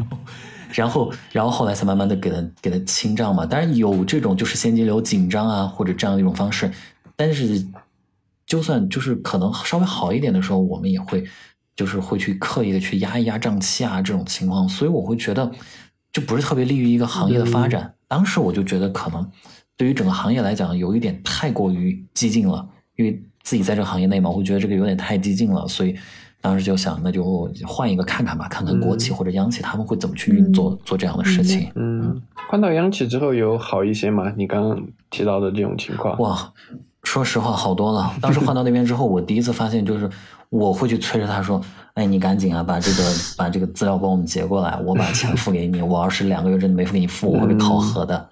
[0.72, 3.44] 然后然后后来才慢慢的给他给他清账嘛。
[3.44, 6.70] 当然有这种就是现金流紧张啊，或者这样一种方式，
[7.14, 7.64] 但是
[8.46, 11.24] 就算就是可能稍微好一点的时候，我们也会
[11.74, 15.50] 就是会去刻意的去压一压账期啊这种情况，所以我会觉得
[16.12, 17.92] 就不是特别利于一个行业的发展。
[18.08, 19.30] 当时我就觉得，可能
[19.76, 22.68] 对于整个行业来讲，有一点太过于激进了。
[22.96, 25.94] 因为自己在这个行业内嘛，我会觉得这个有点太激进了，所以
[26.40, 31.70] 当时就想，那就换一个看看吧，看看国企或者央企他们会怎么去运作做这样的事情。
[31.74, 34.32] 嗯，换到央企之后有好一些吗？
[34.34, 36.18] 你刚刚提到的这种情况？
[36.18, 36.54] 哇，
[37.06, 38.12] 说实话好多了。
[38.20, 40.10] 当时换到那边之后，我第一次发现就是
[40.50, 41.60] 我会去催着他说
[41.94, 43.02] ：“哎，你赶紧啊，把这个
[43.36, 45.80] 把这个资料帮我们截过来，我把钱付给你。
[45.80, 48.28] 我要是两个月之内没付给你付，我会被考核的。”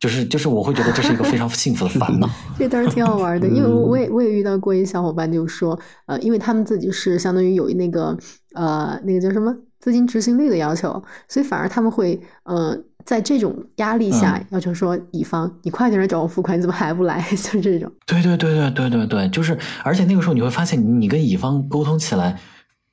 [0.00, 2.30] 就是就是，我会觉得这是一个非常幸福的烦恼。
[2.56, 8.16] 这倒是挺好玩的，因为我也我也遇到过一小伙伴，就说，呃，因为他们自己是相当于有那个
[8.54, 12.78] 呃那个叫什么资金执行力的要求，所以反而他们会呃
[13.08, 17.24] 在这种压力下要求说，乙方你快点找我付款，你怎么还不来？
[17.50, 17.90] 就这种。
[18.04, 22.38] 对对对对对对对，就是，而且那个时候你会发现，你跟乙方沟通起来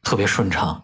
[0.04, 0.82] 特别顺畅。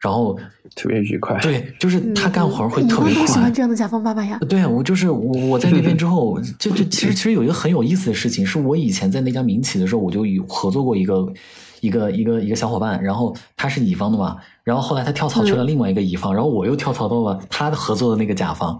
[0.00, 0.36] 然后
[0.74, 1.38] 特别愉快。
[1.40, 3.52] 对，就是他干活会特别快方都喜欢。
[3.52, 4.36] 这样的甲方爸爸呀。
[4.48, 11.24] 对啊，我就是我我在那边之后， 就就其实其实有一个很有意思的事情，是我以前在那家民企的时候，我就有合作过一个
[11.82, 18.78] 一个一个一个小伙伴，然后他是乙方的嘛，然后后来他跳槽去了另外一个乙方，然后我又跳槽到了他合作的那个甲方，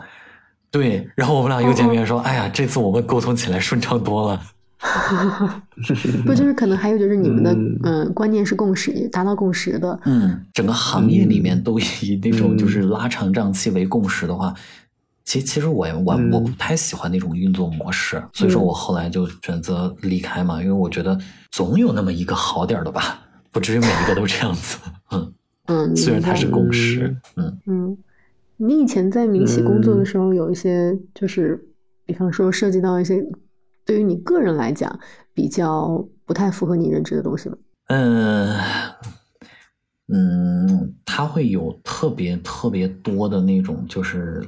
[0.71, 4.41] 对，然后我们俩又见面说，哎呀，这次我们沟通起来顺畅多了。
[6.27, 9.99] 不就是可能还有就是你们的嗯嗯观念是共识，也达到共识的。
[10.05, 14.53] 嗯，整个行业里面都以那种嗯就是拉长账期为共识的话，
[15.25, 21.19] 其其实我我嗯我不太喜欢那种运作模式，所以说我后来就选择离开嘛，因为我觉得
[21.51, 23.21] 总有那么一个好点儿的吧，
[23.51, 24.79] 不至于每一个都这样子。
[25.11, 25.35] 嗯，
[25.67, 27.99] 嗯，虽然它是共识，嗯嗯，
[28.57, 31.69] 你以前在民企工作的时候，有一些就是，
[32.05, 33.25] 比方说涉及到一些
[33.85, 34.99] 对于你个人来讲
[35.33, 37.57] 比较不太符合你认知的东西吗？
[37.87, 38.57] 嗯
[40.09, 44.43] 嗯，他会有特别特别多的那种就是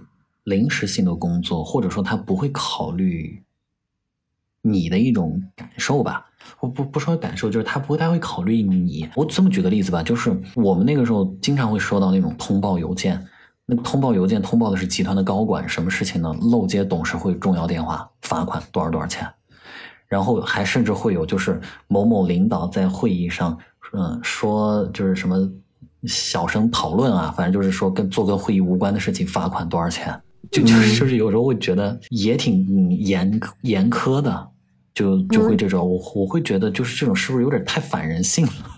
[0.44, 3.42] 临时性的工作，或者说他不会考虑
[4.62, 6.26] 你的一种感受吧。
[6.60, 9.08] 我不不说感受，就是他不太会考虑你。
[9.16, 13.26] 我这么举个例子吧，就是我们那个时候经常会收到那种通报邮件，
[13.64, 16.34] 那个通报邮件通报的是集团的高管，什么事情呢？
[16.52, 19.26] 漏接董事会重要电话，罚款多少多少钱。
[20.06, 23.58] 然后还甚至会有就是某某领导在会议上，
[23.94, 25.50] 嗯，说就是什么
[26.04, 30.20] 小声讨论啊，反正就是说跟做跟会议无关的事情，罚款多少钱，
[30.50, 34.48] 就就是就是有时候会觉得也挺嗯严严苛的，
[34.94, 38.73] 就就会这种，我我会觉得就是这种是不是有点太反人性了？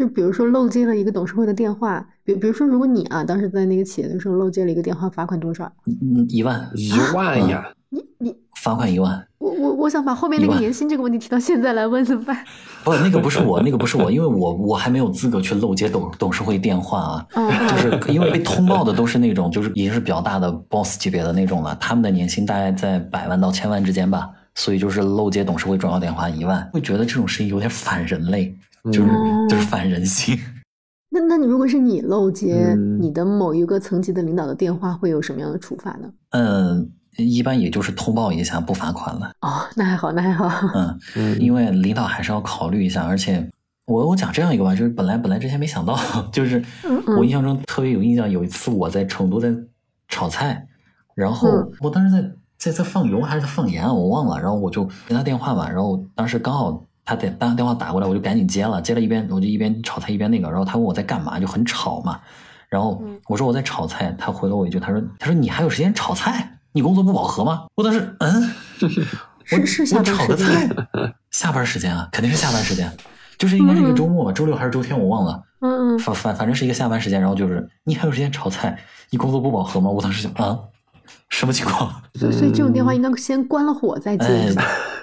[0.00, 5.70] 就比如说漏接了一个董事会的电话，比比如说如果你啊当时在那个企业的时候漏接了一个电话，罚款多少？
[5.84, 7.70] 嗯，一万一万呀！
[7.90, 9.22] 你你罚款一万。
[9.36, 12.34] 我我我想把后面那个年薪这个问题提到现在来问怎么办？
[12.82, 17.26] 不，那个不是我，那个不是我，因为我我还没有资格去漏接董董事会电话啊。
[17.68, 30.38] 就是因为被通报的都是那种，就是已经是比较大的 boss 级别的那种了，他们的年薪大概在百万到千万之间吧，所以就是漏接董事会重要电话一万，会觉得这种事情有点反人类，就是、嗯就是反人性。
[31.12, 36.08] 那那你如果是你漏接嗯你的某一个层级的领导的电话，会有什么样的处罚呢？
[36.30, 39.32] 嗯，一般也就是通报一下，不罚款了。
[39.40, 40.48] 哦，那还好，那还好。
[40.74, 43.50] 嗯， 嗯，因为领导还是要考虑一下，而且
[43.86, 45.98] 我我讲这样一个吧，就是本来本来之前没想到，
[46.32, 46.64] 就是
[47.18, 49.52] 我印象中特别有印象，有一次我在成都在
[50.06, 50.64] 炒菜，
[51.16, 62.20] 然后嗯我当时在在在放油还是在放盐啊，我忘了，然后我就跟他电话吧，然后当时刚好他电当电话打过来，我就赶紧接了，接了一边我就一边炒菜一边那个，然后他问我在干嘛，就很吵嘛，
[62.68, 63.18] 然后嗯。
[63.26, 66.58] 我说我在炒菜，他回了我一句，他说他说你还有时间炒菜？
[66.72, 67.64] 你工作不饱和吗？
[67.74, 68.50] 我当时嗯。
[69.52, 70.68] 我是是炒个菜，
[71.32, 72.88] 下班时间啊，肯定是下班时间，
[73.36, 78.78] 就是应该是一个周末吧，周六还是周天我忘了，嗯嗯，反反反正是一个下班时间，然后就是你还有时间炒菜，
[79.10, 79.90] 你工作不饱和吗？
[79.90, 80.56] 我当时想啊，
[81.30, 81.92] 什么情况？
[82.14, 84.54] 所以这种电话应该先关了火再接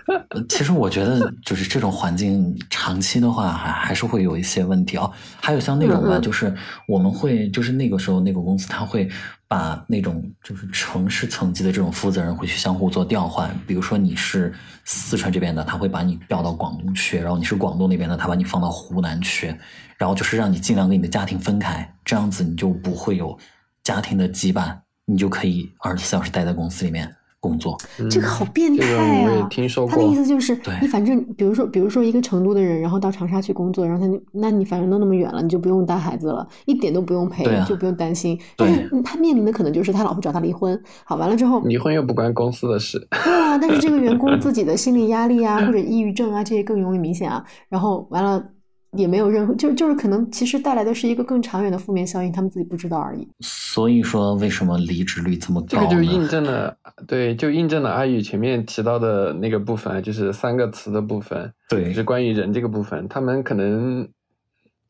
[0.47, 5.12] 其实我觉得就是这种环境长期的话，还还是会有一些问题哦。
[5.41, 6.53] 还有像那种吧，就是
[6.88, 9.10] 我们会就是那个时候那个公司他会
[9.47, 14.53] 把那种就是城市层级的这种负责人会去相互做调换，比如说你是
[14.86, 19.53] 四川这边的，他会把你调到广东去，然后你是广东那边的，他把你放到湖南去，
[19.97, 23.38] 然后就是让你尽量跟你的家庭分开，这样子你就不会有
[23.84, 27.77] 家庭的羁绊，你就可以二十四小时待在公司里面工作。
[28.09, 29.47] 这个好变这个态我也啊！
[29.49, 30.15] 听说过他的意。
[30.15, 38.38] 思就是，你反正比如说，比如说一个成都的人，然后到长沙去工作，然后他那那你反正都那么远了，你就不用带孩子了，一点都不用陪，啊就不用担心。
[38.55, 47.43] 对但是嗯他面临的可能就是他老婆找他离婚，好完了之后，离婚又不关公司的事，对啊，但是这个员工自己的心理压力啊， 或者抑郁症啊，这些更容易明显啊。
[47.69, 48.43] 然后完了
[48.91, 53.27] 也没有任何，就就是可能其实带来的是一个更长远的负面效应，他们自己不知道而已。
[53.41, 55.88] 所以说，为什么离职率这么高呢？
[55.89, 64.07] 这个就印证了，对，就印证了阿宇前面提到的那个部分，就是三个词的部分，对就是关于人这个部分，他们可能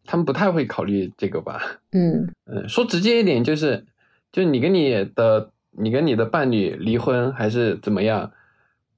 [0.06, 1.60] 他们不太会考虑这个吧。
[1.92, 3.86] 嗯嗯，说直接一点就是，
[4.32, 8.32] 就你跟你的你跟你的伴侣离婚还是怎么样，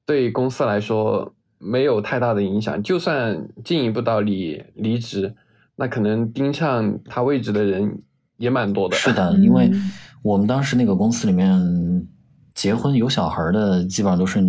[0.05, 2.81] 对公司来说没有太大的影响。
[2.81, 5.35] 就算进一步到离离职，
[5.75, 8.01] 那可能盯上他位置的人
[8.37, 8.95] 也蛮多的。
[8.95, 9.91] 是的，因为嗯
[10.23, 12.07] 我们当时那个公司里面
[12.53, 14.41] 结婚有小孩的，基本上都是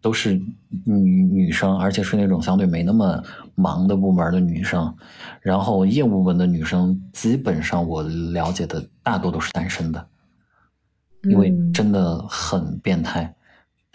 [0.00, 0.34] 都是
[0.84, 3.22] 女女生，而且是那种相对没那么
[3.54, 4.92] 忙的部门的女生。
[5.40, 10.04] 然后业务部门的女生，基本上我了解的大多都是单身的，
[11.30, 13.32] 因为嗯真的很变态。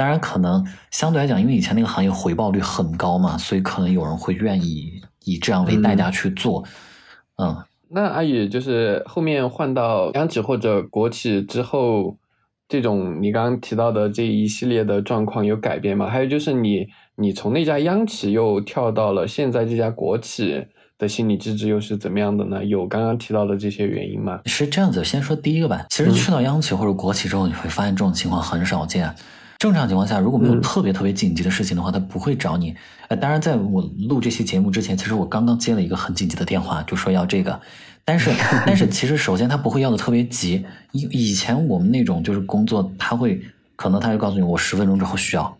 [0.04, 6.62] 当然，可能相对来讲，因为以前那个行业回报率很高嘛，所以可能有人会愿意以这样为代价去做。
[7.38, 12.18] 嗯，那阿宇就是后面换到央企或者国企之后，
[12.68, 16.10] 这种你刚刚提到的这一系列的状况有改变吗？
[16.10, 16.86] 还有就是你
[17.16, 20.66] 你从那家央企又跳到了现在这家国企
[20.98, 22.66] 的心理机制又是怎么样的呢？
[22.66, 24.42] 有刚刚提到的这些原因吗？
[24.48, 25.86] 是这样子，先说第一个吧。
[25.90, 29.16] 其实去到央企或者国企之后，你会发现这种情况很少见。
[29.64, 32.76] 正常情况下，如果没有特别特别紧急的事情的话，他不会找你。
[33.08, 37.58] 呃，当然，在我录这期节目之前，其实我刚刚接了一个很紧急的电话，就说要这个。
[38.04, 38.30] 但是，
[38.68, 40.66] 但是其实首先他不会要的特别急。
[40.92, 43.42] 以以前我们那种就是工作，他会
[43.78, 45.58] 可能他就告诉你我十分钟之后需要。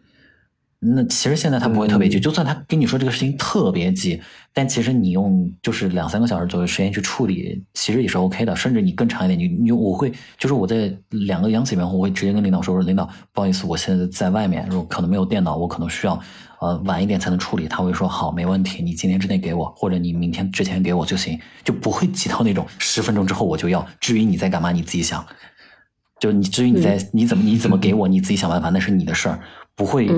[0.96, 4.22] 那其实现在他不会特别急，就算他跟你说这个事情特别急，
[4.54, 16.20] 但其实你用就是两三个小时左右时间去处理，其实也是 OK 的，甚至你更长一点，你你我会就是我在两个央企里面，我会直接跟领导说，说领导不好意思，我现在在外面，如果可能没有电脑，我可能需要
[16.60, 23.86] 呃晚一点才能处理，他会说好，没问题，你今天之内给我，或者你明天之前给我就行，就不会急到那种 十分钟之后我就要。
[24.02, 25.26] 至于你在干嘛，你自己想，
[26.20, 29.40] 就你至于你在你怎么你怎么给我，你自己想办法，那是你的事儿，
[29.76, 30.10] 不会。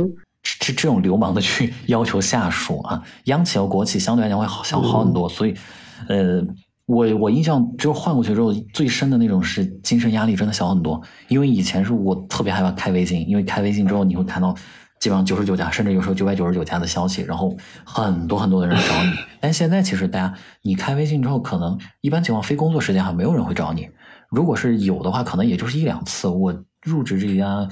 [0.60, 5.56] 这这种流氓的去 要求下属啊，央企和国企相对来讲会好小好很多，所以，
[6.08, 6.40] 呃，
[6.86, 14.54] 我我印象就是换过去之后最深的那种是精神压力真的小很多，因为以前是我特别害怕开微信，因为开微信之后你会看到
[15.00, 23.90] 基本上九十九家，甚至有时候九百九十九家的消息，然后很多很多的人找你，但现在其实大家你开微信之后，可能一般情况非工作时间还没有人会找你，
[24.30, 26.28] 如果是有的话，可能也就是一两次。
[26.28, 27.68] 我入职这家。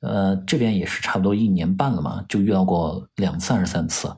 [0.00, 4.08] 呃，这边也是差不多一年半了嘛，就遇到过两次还是三次，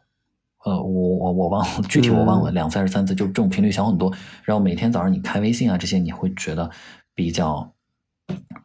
[0.64, 4.12] 呃，我我我忘了具体我忘了两次还是三次，就这种频率小很多。
[4.44, 6.70] 然后每天早上你开微信啊这些，你会觉得
[7.14, 7.72] 比较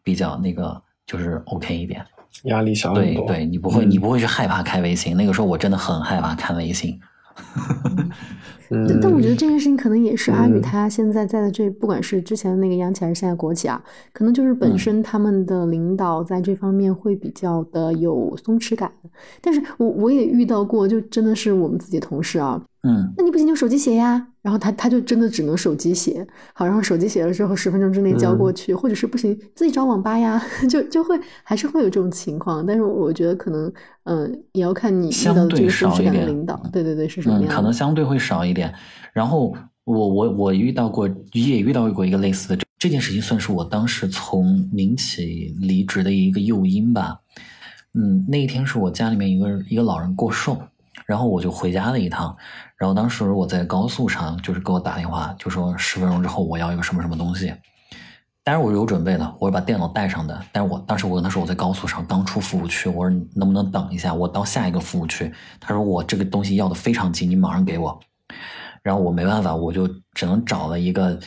[0.03, 2.05] 比较那个就是 OK 一点，
[2.43, 3.26] 压力小很多。
[3.26, 6.99] 对对，你不会你不会去害怕开微信，那个时候我真的很害怕开微信。
[9.01, 13.82] 但我觉得这件事情可能也是阿宇他现在在的这，不管是之前的那个央企还是现在国企啊，
[14.13, 18.91] 可能就是本身他们的领导在这方面会比较的有松弛感。
[19.41, 22.61] 但是我我也遇到过，就真的是我们自己同事啊。
[22.88, 30.39] 嗯，那你不行就手机写呀，然后他他就真的只能手机写，好，然后手机写了之后十分钟之内交过去，或者是不行自己找网吧呀，
[30.70, 32.63] 就就会还是会有这种情况。
[32.63, 37.47] 但是我觉得可能，嗯，也要看你遇到的这个松弛感的领导，对对对，是什么样？
[37.51, 38.73] 可能相对会少一点。
[39.13, 47.19] 然后我我我遇到过，也遇到过一个类似的这这件事情，算是我当时从民企离职的一个诱因吧。
[47.93, 50.59] 嗯，那一天是我家里面一个一个老人过寿。
[51.05, 52.35] 然后我就回家了一趟，
[52.77, 57.53] 然后当时我在高速上，就是给我打电话，就说十分钟之后我要一个什么什么东西。
[58.43, 60.41] 当然我有准备的，我是把电脑带上的。
[60.51, 65.31] 但是我当时我跟他说我在高速上刚出服务区，我说能不能等一下，我到下一个服务区。
[65.59, 67.99] 他说我这个东西要的非常急，你马上给我。
[68.84, 71.19] 然后我没办法，我就只能找了一个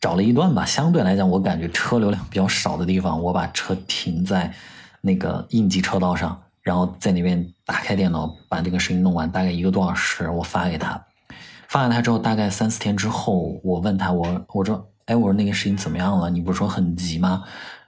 [0.00, 4.52] 找了一段吧，相对来讲我感觉车流量比较少的地方，我把车停在
[5.00, 6.42] 那个应急车道上。
[6.62, 11.00] 然后在那边打开电脑，把这个事情弄完，大概一个多小时，我发给他。
[11.68, 16.28] 发给他之后，大概三四天之后，我问他，我我说，哎，我说那个事情怎么样了？
[16.28, 17.44] 你不是说很急吗？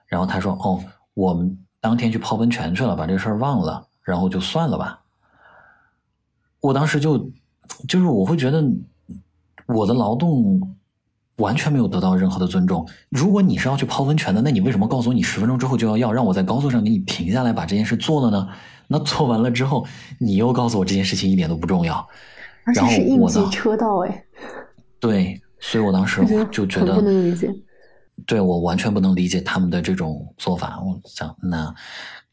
[0.07, 0.81] 然后他说，哦，
[1.14, 5.01] 我们当天去泡温泉去了，把这事儿忘了，然后就算了吧。
[6.61, 7.29] 我当时就
[7.87, 8.64] 就是我会觉得
[9.66, 10.61] 我的劳动。
[11.39, 12.85] 完全没有得到任何的尊重。
[13.11, 18.49] 如果你是要去泡温泉的，那你为什么告诉我你十分钟之后就要要，让我在高速上给你停下来把这件事做了呢？
[18.89, 19.87] 那做完了之后，
[20.19, 22.05] 你又告诉我这件事情一点都不重要，
[22.64, 24.25] 而且是应急车道哎。
[24.99, 27.49] 对，所以我当时就觉得不能理解。
[28.27, 30.83] 对我完全不能理解他们的这种做法。
[30.85, 31.73] 我想，那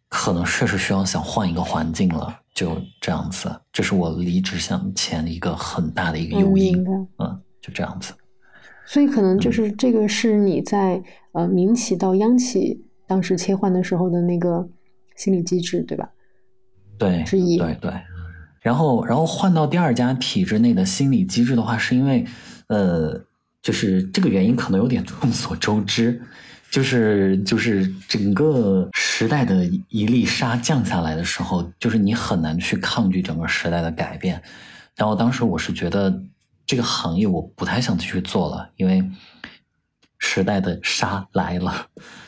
[0.09, 3.61] 可能确实需要想换一个环境了，就这样子。
[3.71, 6.83] 这是我离职向前一个很大的一个诱因。
[7.19, 8.13] 嗯，就这样子。
[8.87, 11.03] 所以可能就是这个是你在
[11.33, 14.67] 呃民企到央企当时切换的时候的那个
[15.15, 16.09] 心理机制，对吧？
[16.97, 17.57] 对，之一。
[17.57, 17.91] 对对。
[18.61, 22.25] 然后，然后换到第二家体制内的心理机制的话，是因为
[22.67, 23.23] 呃，
[23.61, 26.19] 就是这个原因可能有点众所周知，
[26.75, 34.41] 就是就是整个时代的一粒沙降下来的时候，就是你很难去抗拒整个时代的改变。
[34.97, 36.21] 然后当时我是觉得。
[36.67, 39.07] 这个行业我不太想继续做了，因为
[40.17, 41.71] 时代的沙来了，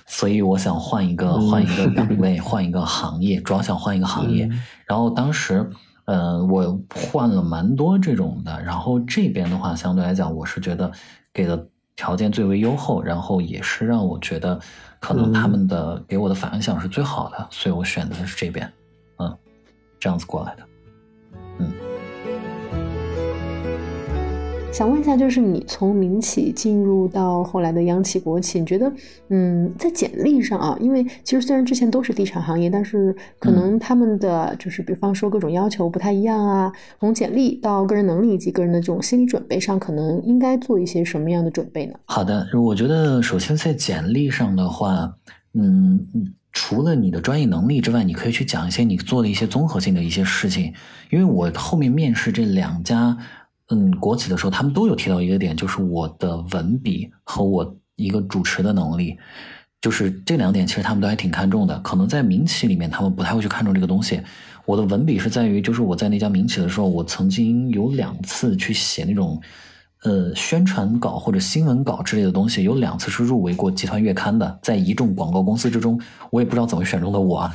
[0.06, 4.48] 所以我想换一个换一个岗位， 换一个行业，主要想换一个行业。
[4.86, 5.68] 然后当时，
[6.06, 8.62] 呃，我换了蛮多这种的。
[8.62, 10.92] 然后这边的话，相对来讲，我是觉得
[11.34, 11.68] 给的
[11.98, 14.58] 条件最为优厚，然后也是让我觉得
[15.02, 18.72] 可能他们的给我的反响是最好的，所以我选择的是这边，
[19.18, 19.38] 嗯，
[20.00, 20.64] 这样子过来的，
[21.60, 21.87] 嗯。
[24.78, 28.94] 想问一下，就是你从民企进入到后来的央企、国企，你觉得，
[29.30, 36.72] 嗯，在简历上啊，因为其实虽然之前都是地产行业，但是可能他们的就是比方说各种要求不太一样啊。
[37.00, 41.96] 从简历到个人能力以及个人的这种心理准备上，可能应该做一些什么样的准备呢？
[42.06, 45.12] 好的，我觉得首先在简历上的话，
[45.56, 46.06] 嗯。
[46.54, 50.74] 除了你的专业能力之外，你可以去讲一些你做的一些综合性的一些事情。
[51.12, 53.16] 因为我后面面试这两家，
[53.70, 59.18] 嗯，国企的时候，他们都有提到一个点，就是我的文笔和我一个主持的能力，
[59.82, 61.78] 就是这两点，其实他们都还挺看重的。
[61.80, 64.22] 可能在民企里面，他们不太会去看重这个东西。
[64.66, 69.42] 我的文笔是在于，就是我在那家民企的时候，我曾经有两次去写那种。
[70.08, 76.00] 呃，宣传稿或者新闻稿之类的东西，有两次是入围过集团月刊的，在一众广告公司之中，
[76.32, 77.52] 我也不知道怎么选中的我。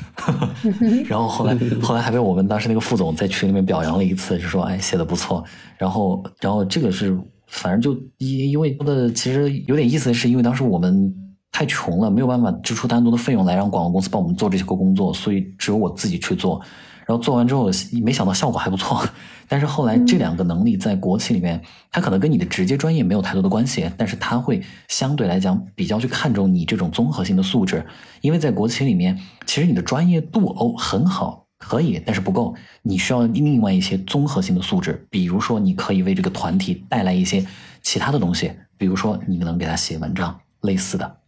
[1.09, 5.42] 然后后来后来还被我们当时那个副总在群里面表扬了一次，就说哎写的不错。
[5.78, 11.11] 然后然后这个是反正就因因为的其实有点意思的是，因为当时我们
[11.50, 16.61] 太穷了，没有办法支出单独的费用来让广告公司帮我们做这些个工作，所以只有我自己去做。
[17.07, 17.70] 然后做完之后，
[18.03, 19.05] 没想到效果还不错。
[19.48, 27.84] 但是后来这两个能力在国企里面，它可能跟你的直接专业没有太多的关系，但是它会相对来讲比较去看重你这种综合性的素质。
[28.22, 35.07] 因为在国企里面，其实你的专业度哦很好，可以，但是不够，你需要另外一些综合性的素质。
[35.11, 37.44] 比如说，你可以为这个团体带来一些
[37.82, 41.18] 其他的东西，比如说你能给他写文章，类似的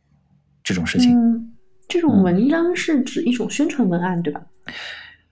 [0.62, 1.14] 这种事情。
[1.14, 1.52] 嗯，
[1.88, 4.40] 这种文章是指一种宣传文案，对吧？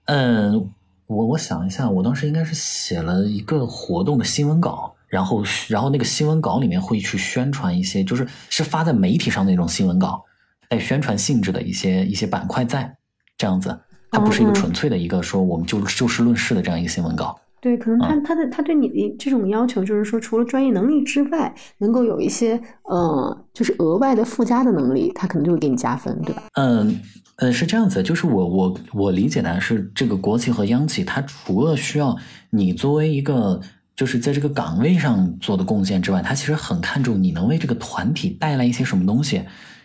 [0.06, 0.70] 嗯，
[1.06, 10.24] 我我想一下，我当时应该是写了一个活动的新闻稿，然后然后那个新闻稿里面会去宣传一些，就是是发在媒体上那种新闻稿，
[10.68, 12.96] 带宣传性质的一些一些板块在
[13.36, 13.78] 这样子，
[14.10, 17.38] 它不是一个纯粹的一个说我们就就事论事的这样一个新闻稿。
[17.62, 26.42] 对，可能他他的他对你的这种要求就是说，除了专业能力之外，能够有一些呃，就是额外的附加的能力，他可能就会给你加分，对吧？
[26.54, 27.00] 嗯。
[27.36, 32.16] 呃，是这样子，就是我我我理解的是，这个国企和央企，它除了需要
[32.50, 33.58] 你作为一个
[33.96, 39.42] 就是在这个岗位上做的贡献之外，它其实很看重你能为这个团体带来一些什么东西。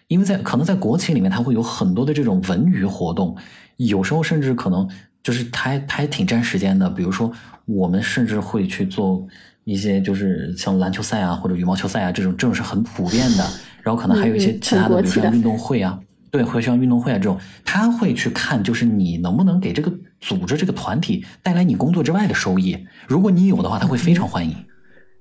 [0.08, 3.36] 因为在可能在国企里面，它会有很多的这种文娱活动，
[3.78, 4.88] 有时候甚至可能
[5.24, 6.88] 就是它还它还挺占时间的。
[6.90, 7.32] 比如说，
[7.68, 9.28] 我们甚至会去做
[9.64, 13.46] 一些就是像篮球赛啊或者羽毛球赛啊这种，这种是很普遍的。
[13.84, 16.00] 然后可能还有一些其他的，比如像运动会啊。
[16.30, 19.90] 对，会像运动会啊这种，他会去看，就是你能不能给这个
[20.20, 22.78] 组织、这个团体带来你工作之外的收益。
[23.08, 24.54] 如果你有的话，他会非常欢迎。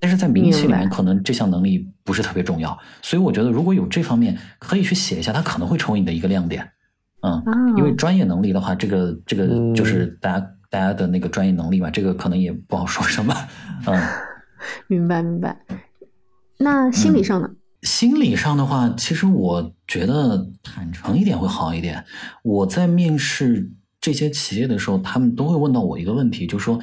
[0.01, 2.77] 但是在名气里面，可能这项能力不是特别重要。
[3.03, 6.69] 所以我觉得，如果有这方面，可以去写一下，它可能会成为你的一个亮点。
[7.23, 7.41] 嗯，
[7.79, 13.35] 因为专业能力的话，这个这个就是大家大家的那个专业能力吧，这个可能也不好说什么。
[13.87, 14.01] 嗯，
[14.89, 15.59] 明白明白。
[16.59, 17.51] 那心理上呢？
[17.83, 22.05] 心理上的话，其实我觉得坦诚一点会好一点。
[22.43, 26.81] 我在面试这些企业的时候，他们都会问到我一个问题，就说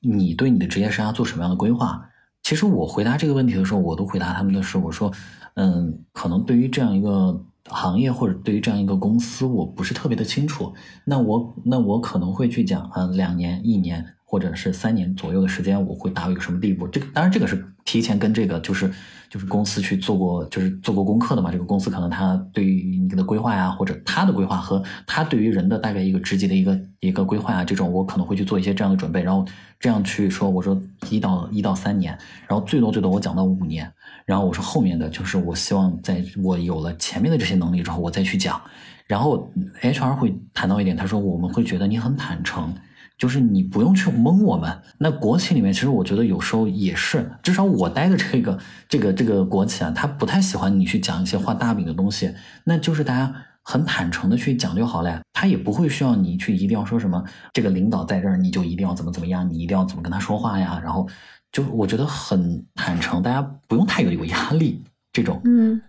[0.00, 2.08] 你对你的职业生涯做什么样的规划？
[2.42, 5.10] 其实我回答这个问题的时候，我都回答他们的是，我说，
[5.54, 10.72] 嗯，可能对于这样一个行业或者对于这样一个公司，我不是特别的清楚。
[11.04, 16.86] 那我那我可能会去讲啊，两年、一年或者是三年左右的时间，我会达到一个什么地步？
[16.88, 18.92] 这个当然，这个是提前跟这个就是。
[19.30, 21.50] 就是公司去做过，就是做过功课的嘛。
[21.50, 29.44] 这个公司可能他对于你的规划呀，或者他的规划和他对于人的大概一个职级的一个一个规划啊，这种我可能会去做一些这样的准备，然后
[29.80, 33.92] 这样去说，我说一到一到三年，然后最多最多我讲到五年，
[34.24, 38.60] 然后我说后面的就是我希望在我有了前面的这些能力之后，我再去讲。
[39.06, 39.52] 然后
[39.82, 42.74] HR 会谈到一点，他说我们会觉得你很坦诚。
[43.16, 44.76] 就是你不用去蒙我们。
[44.98, 48.58] 那国企里面，其实我觉得有时候也是，至少我待的这个
[48.88, 52.34] 这个这个国企啊，他不太喜欢你去讲一些画大饼的东西。
[52.64, 57.22] 那就是大家很坦诚的去讲就好了呀，他也不会需要你去一定要说什么，
[57.52, 60.80] 这个领导在这儿你就一定要怎么怎么样，你一定要怎么跟他说话呀。
[60.82, 61.08] 然后
[61.54, 65.40] 就我觉得很坦诚，大家不用太有有压力这种。
[65.44, 65.80] 嗯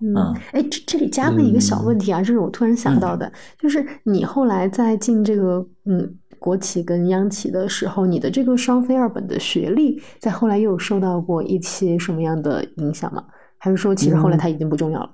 [0.00, 6.18] 嗯，哎，这这里加问一个小问题啊，这是我突然想到的，就是你后来在进这个嗯。
[6.40, 13.24] 国企跟央企的时候，你的这个双非二本的学历，在后来又有受到过一些什么样的影响吗？
[13.56, 15.10] 还是说，其实后来它已经不重要了？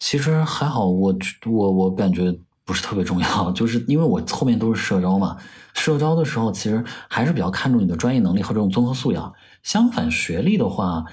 [0.00, 1.14] 其实还好，我
[1.48, 5.36] 我我感觉不是特别重要，就是因为我后面都是社招嘛，
[5.76, 9.32] 社招的时候其实还是比较看重你的专业能力和这种综合素养。
[9.62, 11.04] 相反，学历的话，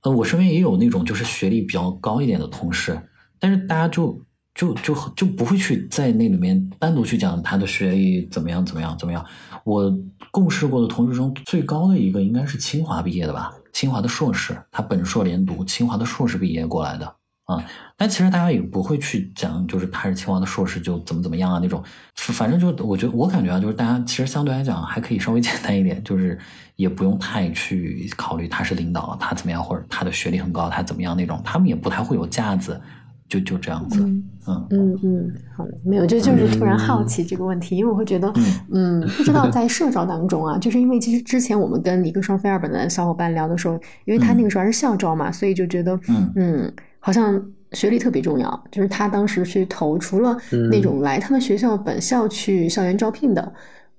[0.00, 2.98] 呃，我身边也有那种就是学历比较高一点的同事，
[3.38, 4.24] 但是大家就。
[4.54, 9.24] 就就就不会去在那里面单独去讲他的学历怎么样怎么样怎么样。
[9.64, 9.90] 我
[10.30, 17.16] 共事过的同事中最高的一个应该是清华毕业的吧，清华的硕士，他本硕连读，清华的硕士毕业过来的
[17.52, 17.64] 啊。
[17.96, 21.82] 但其实大家也不会去讲，就是他是清华的硕士就怎么怎么样啊那种。
[22.14, 26.38] 反正就我觉得我感觉啊，就是大家其实相对来讲还可以稍微简单一点，就是
[26.76, 32.80] 也不用太去考虑他是领导，他怎么样，或者他的学历很高，他怎么样那种，他们也不太会有架子。
[33.28, 34.22] 就就这样子，嗯
[34.68, 38.30] 嗯嗯，好的，没有，就就是突然好奇这个问题，因为我会觉得，
[38.74, 46.74] 嗯，不知道在社招当中啊，就是因为其实之前我们跟一个双非二本的小伙伴聊的时候，因为他那个时候还是校招嘛，所以就觉得，嗯嗯，
[47.04, 50.34] 好像学历特别重要，就是他当时去投，除了
[50.70, 53.52] 那种来他们学校本校去校园招聘的，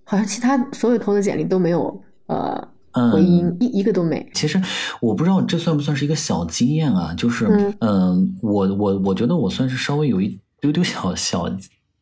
[0.04, 2.70] 好像其他所有投的简历都没有，呃。
[3.12, 4.24] 回音一一个都没。
[4.36, 4.62] 其实
[5.02, 7.12] 我不知道这算不算是一个小经验啊？
[7.16, 7.48] 就是，
[7.80, 11.52] 嗯，我我我觉得我算是稍微有一丢丢小小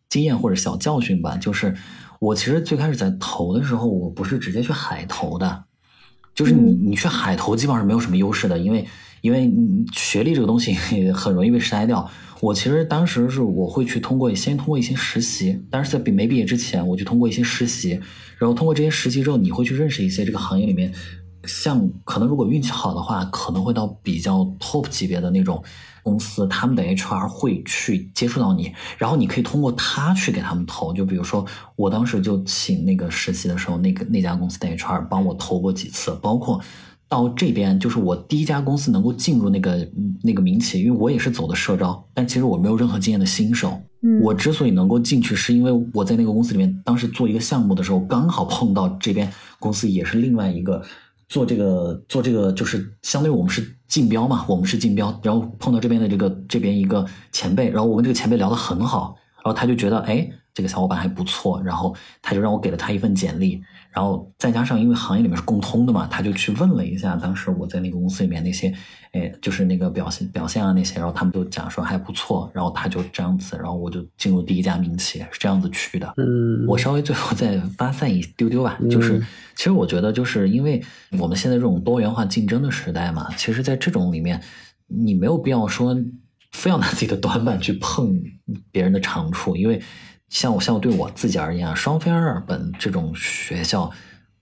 [0.10, 1.38] 经验或者小教训吧。
[1.38, 1.74] 就是
[2.20, 5.64] 我其实最开始在投的时候，我不是直接去海投的，
[6.36, 8.86] 就是你你去海投基本上是没有什么优势的，因为
[9.22, 9.52] 因为
[9.94, 10.74] 学历这个东西
[11.14, 12.10] 很容易被筛掉。
[12.40, 18.00] 我其实当时是我会去通过先通过一些实习，但是在毕没毕业之前，我就通过一些实习。
[18.40, 20.92] 然后通过这些实习之后，你会去认识一些这个行业里面，
[21.46, 25.64] 像可能如果运气好的话，可能会到比较 top 级别的那种
[26.02, 30.92] 公司，他们的 HR 会去接触到你，然后你可以通过他去给他们投。
[30.92, 31.46] 就比如说
[31.76, 36.60] 我当时就请那个实习的时候，那个那家公司的 HR 帮我投过几次，包括
[37.12, 39.86] 到这边就是我第一家公司能够进入那个
[40.24, 43.78] 那个民企，因为我也是走的社招，但其实我没有任何经验的新手。
[44.22, 50.82] 我之所以能够进去，是因为我在那个公司里面，当时做一个项目的时候，刚好碰到这边公司也是另外一个
[51.28, 63.62] 做这个做这个，就是相当于我们是竞标嘛，我们是竞标，然后碰到这边的这个这边一个前辈，然后我跟这个前辈聊得很好，然后他就觉得哎，这个小伙伴还不错，然后他就让我给了他一份简历。
[63.94, 68.74] 然后再加上，因为行业里面是共通的嘛，他就去问了一下当时我在那个公司里面那些，
[69.12, 76.14] 哎，就是那个表现表现啊那些，然后他们都讲说还不错，然后他就这样子，然后我就进入第一家民企，是这样子去的。
[76.16, 79.20] 嗯，我稍微最后再发散一丢丢吧，就是
[79.56, 80.82] 其实我觉得就是因为
[81.20, 84.42] 我们现在这种多元化竞争的时代嘛，其实在这种里面，
[84.88, 85.94] 你没有必要说
[86.52, 88.22] 非要拿自己的短板去碰
[88.72, 89.82] 别人的长处，因为。
[90.30, 93.91] 像我像我对我自己而言啊，双非二本这种学校，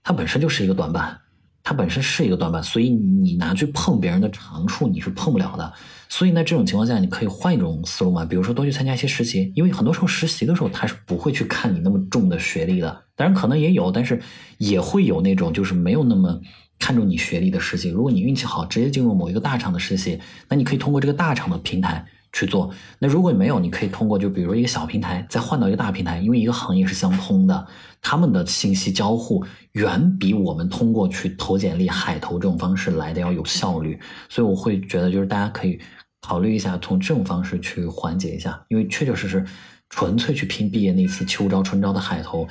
[0.04, 1.18] 它本身就是一个短板，
[1.64, 5.72] 它本身是一个短板，所以你拿去碰别人的长处，你是碰不了的。
[6.08, 14.22] 所以在这种情况下，你可以换一种思路嘛，比如说多去参加一些实习，因为很多时候实习的时候他是不会去看你那么重的学历的，当然可能也有，但是
[14.58, 16.40] 也会有那种就是没有那么
[16.80, 17.90] 看重你学历的实习。
[17.90, 20.18] 如果你运气好，直接进入某一个大厂的实习，
[20.48, 22.04] 那你可以通过这个大厂的平台。
[22.32, 22.70] 去做，
[23.00, 27.66] 那如果没有，你可以通过就比如一个小平台，再换到一个大平台，因为一个行业是相通的，
[28.00, 35.80] 他们的信息交互远比我们通过去投简历、海投这种方式来的要有效率，所以我会觉得就是大家可以
[36.20, 39.44] 考虑一下，从这种方式去缓解一下，因为确确实实
[39.88, 42.46] 纯粹去拼毕业那次秋招、春招的海投，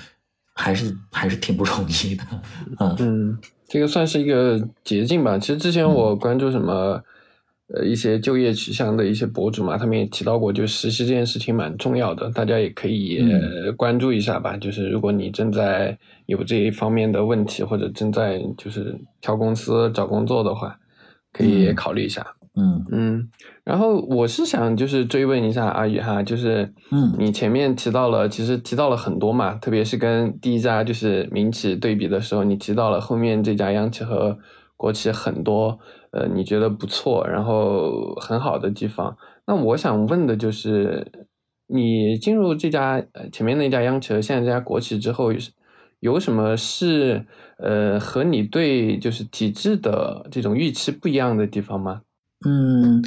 [0.60, 2.24] 还是还是挺不容易的，
[2.80, 3.38] 嗯嗯，
[3.68, 5.40] 这个算是一个捷径吧。
[5.40, 7.02] 其实之前我关注什么。
[7.72, 13.22] 呃，一些就业取向的一些博主嘛，他们也提到过，就实习这件事情蛮重要的，大家也可以
[13.78, 14.58] 关注一下吧。
[14.58, 15.96] 就是如果你正在
[16.26, 20.76] 有这一方面的问题，或者正在就是挑公司找工作的话，
[21.32, 22.26] 可以考虑一下。
[22.39, 23.30] 嗯嗯嗯。
[23.64, 34.38] 然后我是想就是追问一下阿宇哈，就是嗯，你前面提到了，其实提到了很多嘛，特别是跟第一家就是民企对比的时候，你提到了后面这家央企和
[34.76, 35.80] 国企很多。
[36.12, 39.16] 呃，你觉得不错，然后很好的地方。
[39.46, 41.06] 那我想问的就是，
[41.68, 43.00] 你进入这家
[43.32, 45.32] 前面那家央企和现在这家国企之后，
[46.00, 47.28] 有什么是
[47.60, 52.02] 呃和你对就是体制的这种预期不一样的地方吗？
[52.46, 53.04] 嗯，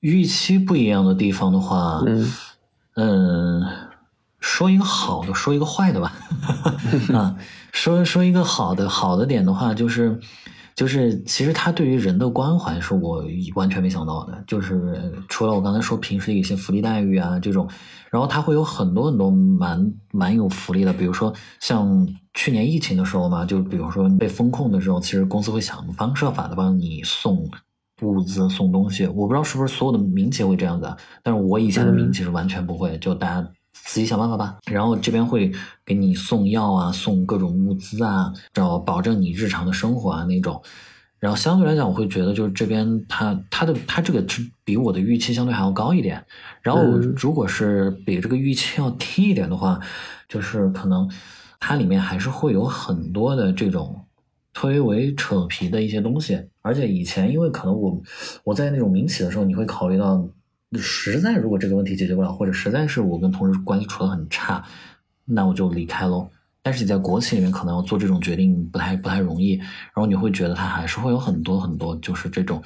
[0.00, 2.32] 预期不一样的地方的话，嗯
[2.96, 3.62] 嗯，
[4.40, 6.12] 说一个好的，说一个坏的吧。
[7.14, 7.36] 啊，
[7.72, 10.18] 说说一个好的，好的点的话就是。
[10.76, 17.66] 就是其实他对于人的关怀是我完全没想到的，就是除了我刚才说平时的一些福利待遇啊这种，
[18.10, 27.48] 然后他会有很多很多蛮蛮有福利的，比如说像去年疫情的时候嘛，就比如说被封控的时候，其实公司会想方设法的帮你送
[28.02, 33.48] 物资送东西，我不知道是不是所有的民企会这样子，但是我以前的民企是完全不会，就大家。
[33.88, 35.52] 自己想办法吧，然后这边会
[35.84, 40.60] 给你送药啊，送各种物资啊，然后保证你日常的生活啊那种。
[41.20, 44.24] 然后相对来讲，我会觉得就是这边它它的它这个
[44.64, 46.24] 比我的预期相对还要高一点。
[46.62, 46.82] 然后
[47.16, 49.78] 如果是比这个预期要低一点的话，
[50.26, 51.08] 就是可能
[51.60, 54.05] 它里面还是会有很多的这种
[54.56, 56.42] 推诿扯皮的一些东西。
[56.62, 58.02] 而且以前因为可能我
[58.42, 60.26] 我在那种民企的时候，你会考虑到，
[60.78, 64.64] 实在如果这个问题解决不了，或者实在是我跟同事关系处得很差，
[65.26, 66.26] 那我就离开喽。
[66.62, 72.62] 但是你在国企里面，可能要做这种决定不太不太容易，然后你会觉得它还是会有很多很多，就是这种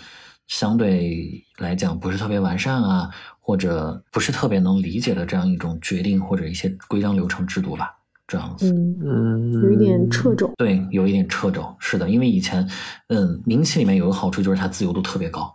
[0.46, 3.10] 相对来讲不是特别完善啊，
[3.40, 7.99] 或者不是特别能理解的这样一种决定或者一些规章流程制度吧，
[8.30, 8.70] 这样子。
[8.72, 10.48] 嗯，嗯，有一点掣肘。
[10.56, 12.64] 对，有一点掣肘，是的，因为以前，
[13.08, 15.52] 嗯，民企里面有个好处就是它自由度特别高，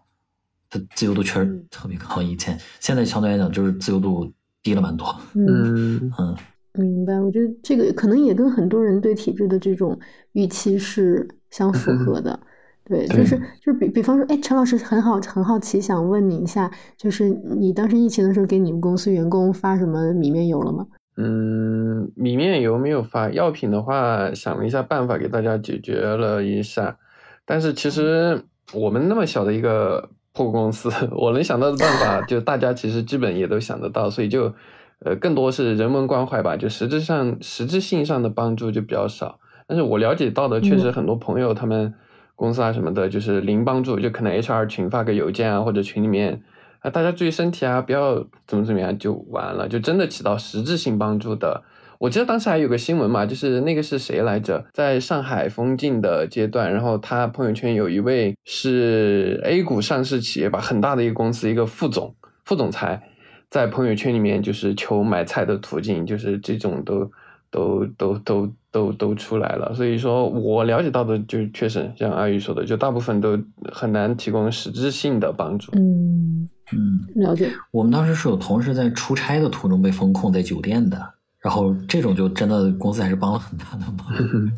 [0.70, 2.22] 它自由度确实嗯特别高。
[2.22, 4.30] 以前现在相对来讲就是自由度
[4.62, 5.08] 低了蛮多。
[5.36, 6.36] 嗯，嗯嗯，
[6.74, 7.18] 明白。
[7.22, 9.98] 我觉得这个可能也跟很多人对体制的这种
[10.34, 12.38] 预期是相符合的。
[12.84, 20.86] 对，就是就是比比方说，哎，陈老师很好很好奇，想问你一下，就是你当时疫情的时候给你们公司员工发什么米面油了吗？
[21.18, 26.98] 嗯，米面油没有发，药品的话想了一下办法给大家解决了一下，
[27.46, 28.44] 但是其实
[28.74, 34.54] 我们那么小的一个破公司， 我能想到的办法，就大家其实基本也都想得到，所以就
[35.00, 39.40] 呃更多是人文关怀吧，就实质上实质性上的帮助就比较少。
[39.68, 41.94] 但是我了解到的确实嗯很多朋友他们
[42.36, 46.44] 公司啊什么的，就是零帮助，就可能 HR 群发个邮件啊，或者群里面
[46.86, 51.64] 啊大家注意身体啊，不要怎么怎么样就完了，就真的起到实质性帮助的。
[51.98, 54.64] 我记得当时还有个新闻嘛，就是那个是谁来着？
[54.72, 62.14] 在上海封禁的阶段，然后他朋友圈有一位是 A 股上市企业吧，很大的一个公司，一个副总、
[62.44, 63.02] 副总裁，
[63.50, 67.10] 在朋友圈里面就是求买菜的途径，就是这种都
[67.50, 69.74] 都都都都都出来了。
[69.74, 73.40] 所以说我了解到的就确实像阿宇说的，就大部分都
[73.72, 75.72] 很难提供实质性的帮助。
[75.78, 77.52] 嗯，嗯，了解。
[77.72, 84.52] 我们当时是有同事在出差的途中被封控在酒店的，然后这种就真的公司还是帮了很大的忙。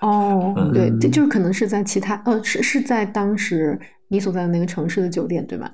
[0.00, 3.78] 哦， 嗯对，这就是可能是在其他呃，是是在当时
[4.08, 5.72] 你所在的那个城市的酒店，对吧？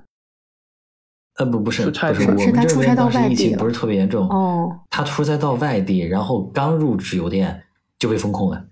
[1.36, 4.28] 呃，不，不是，出差不是，我们这他出差到边当时外地疫情不是特别严重。
[4.28, 7.60] 哦，他出差到外地，然后刚入职酒店
[7.98, 8.64] 就被封控了，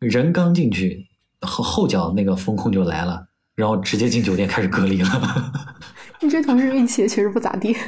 [0.00, 1.06] 人刚进去，
[1.40, 5.08] 后后脚那个风控就来了，然后直接进酒店开始隔离了。
[6.24, 7.76] 你这同事运气也确实不咋地。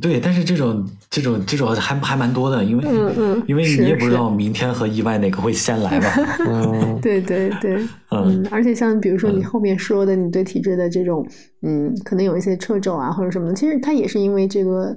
[0.00, 6.14] 对，但是这种这种这种还还蛮多的，因为、嗯嗯因为你也不知道明天和意外哪个会先来吧。
[6.48, 7.74] 嗯，对对对，
[8.12, 11.26] 嗯嗯，而且像比如说你嗯后面说的，你对体制的这种，
[11.62, 14.96] 嗯，可能有一些掣肘啊或者什么的，其实它也是因为这个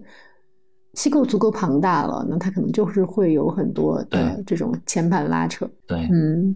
[0.94, 5.68] 机构足够庞大了，那它可能就是会有很多的对这种牵绊拉扯。
[5.88, 6.54] 对，嗯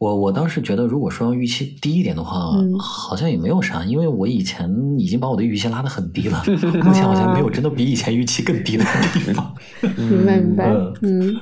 [0.00, 4.66] 我我当时觉得，如果说要预期低一点的话，嗯好像也没有啥，因为我以前
[4.98, 6.42] 已经把我的预期拉得很低了，
[6.82, 9.54] 目前好像没有真的比以前预期更低的地方。
[9.98, 11.36] 明白明白嗯，嗯。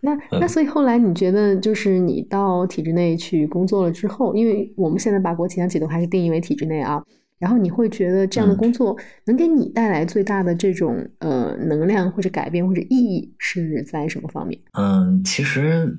[0.00, 7.00] 那那所以后来你觉得，就是你到体制内去工作了之后，因为我们现在把国企、央企都还是定义为体制内啊，
[7.38, 8.96] 然后你会觉得这样的嗯工作
[9.26, 14.58] 能给你带来最大的这种呃能量或者改变或者意义是在什么方面？
[14.72, 15.96] 嗯，其实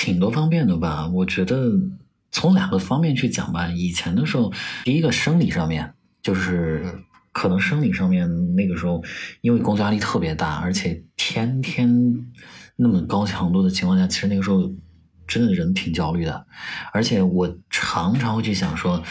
[0.00, 1.06] 挺多方面的吧。
[1.08, 1.70] 我觉得
[2.32, 3.68] 从两个方面去讲吧。
[3.68, 4.50] 以前的时候，
[4.82, 5.92] 第一个生理上面，
[6.22, 8.26] 就是可能生理上面
[8.56, 9.04] 那个时候，
[9.42, 11.86] 因为工作压力特别大，而且天天
[12.76, 14.72] 那么高强度的情况下，其实那个时候
[15.26, 16.46] 真的人挺焦虑的。
[16.94, 19.02] 而且我常常会去想说。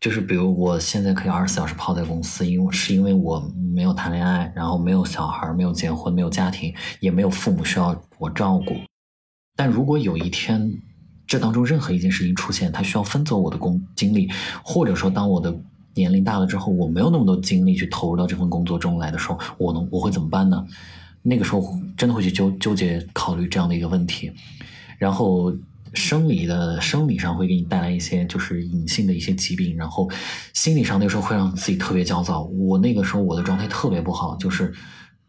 [0.00, 3.40] 就是比如我现在可以二十四小时泡在公司，因为是因为我
[3.74, 8.76] 没有谈恋爱，然后没有小孩，没有结婚，没有家庭，也没有父母需要我照顾。
[9.56, 10.72] 但如果有一天
[11.26, 14.28] 这当中任何一件事情出现，它需要分走我的工精力，
[14.62, 15.54] 或者说当我的
[15.94, 20.66] 年龄大了之后，我没有那么多精力去投入到这份工作中来的时候，我能我会怎么办呢？
[21.22, 21.62] 那个时候
[21.96, 24.32] 真的会去纠纠结考虑这样的一个问题，
[24.98, 25.52] 然后。
[25.96, 30.10] 生理的生理上会给你带来一些就是隐性的一些疾病，然后
[30.52, 32.42] 心理上那时候会让自己特别焦躁。
[32.42, 34.74] 我那个时候我的状态特别不好，就是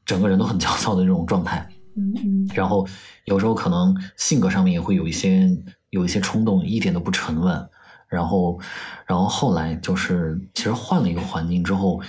[0.08, 1.70] 整个人都很焦躁的这种状态。
[1.96, 2.88] 嗯嗯然后
[3.26, 5.50] 有时候可能性格上面也会有一些
[5.90, 7.70] 有一些冲动，一点都不沉稳。
[8.08, 8.60] 然后，
[9.08, 12.00] 然后后来就是其实换了一个环境之后，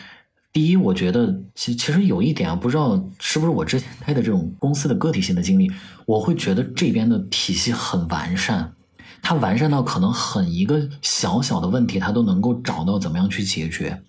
[0.53, 5.71] 第一，我觉得其其实有一点啊，不知道是不是我之前待的这种公司的个体性的经历，
[6.05, 8.75] 我会觉得这边的体系很完善。
[9.23, 14.03] 它完善到可能很一个小小的问题，它都能够找到怎么样去解决。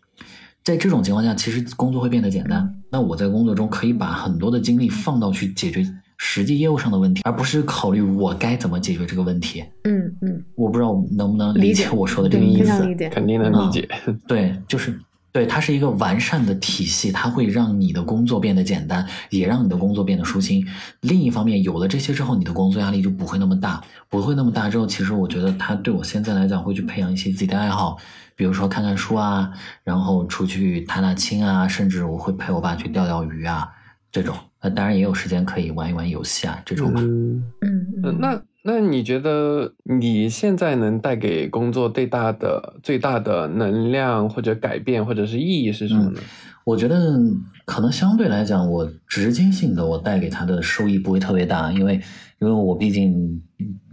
[0.68, 2.70] 在这种情况下，其实工作会变得简单。
[2.92, 5.82] 那我在工作中可以把很多的精力放到去解决
[6.18, 9.64] 实际业务上的问题，而不是考虑我该怎么解决这个问题。
[9.86, 12.94] 嗯嗯，我不知道能不能理解我说的这个意思理。
[12.98, 13.08] 解。
[13.08, 13.88] 肯定能理解。
[14.28, 15.00] 对，就是
[15.38, 20.66] 对，它是一个完善的体系，它会让你的工作变得简单，也让你的工作变得舒心。
[21.02, 23.80] 另一方面，有了这些之后，你的工作压力就不会那么大，
[24.10, 28.00] 不会那么大之后，其实我觉得它对我现在来讲，会去培养一些自己的爱好，
[28.36, 29.52] 比如说看看书啊，
[29.84, 33.70] 然后出去踏踏青啊，甚至我会陪我爸去钓钓鱼啊，
[34.12, 34.36] 这种。
[34.60, 36.92] 那当然也有时间可以玩一玩游戏啊，这种。
[36.98, 46.20] 嗯嗯，那那你觉得你现在能带给工作最大的最大的能量或者改变或者是意义是什么呢？
[46.66, 47.18] 我觉得
[47.64, 51.94] 可能相对来讲，我直接性的我带给他的收益不会特别大，因为
[52.42, 53.42] 因为我毕竟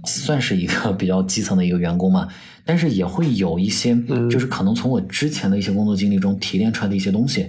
[0.05, 2.27] 算是一个 比较基层的一个员工嘛，
[2.65, 3.97] 但是也会有一些，
[4.29, 7.47] 就是可能从我之前的一些工作经历中提炼出来的一些东西。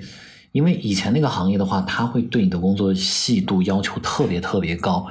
[0.51, 5.07] 因为以前那个行业的话，它会对你的工作细度要求特别特别高。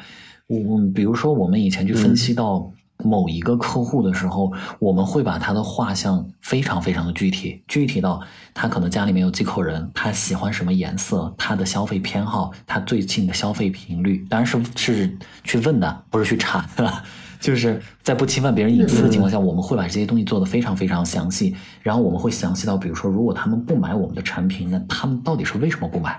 [0.46, 8.20] 我比如说，我们以前去分析到某一个客户的时候，我们会把他的画像非常非常的具体，具体到
[8.52, 16.92] 他可能家里面有几口人，他喜欢什么颜色，他的消费偏好，他最近的消费频率，当然是是去问的，不是去查的。
[17.40, 26.18] 就是在不侵犯别人隐私的情况下，我们会把这些东西做得非常非常详细，然后我们会详细到，比如说，如果他们不买我们的产品，那他们到底是为什么不买？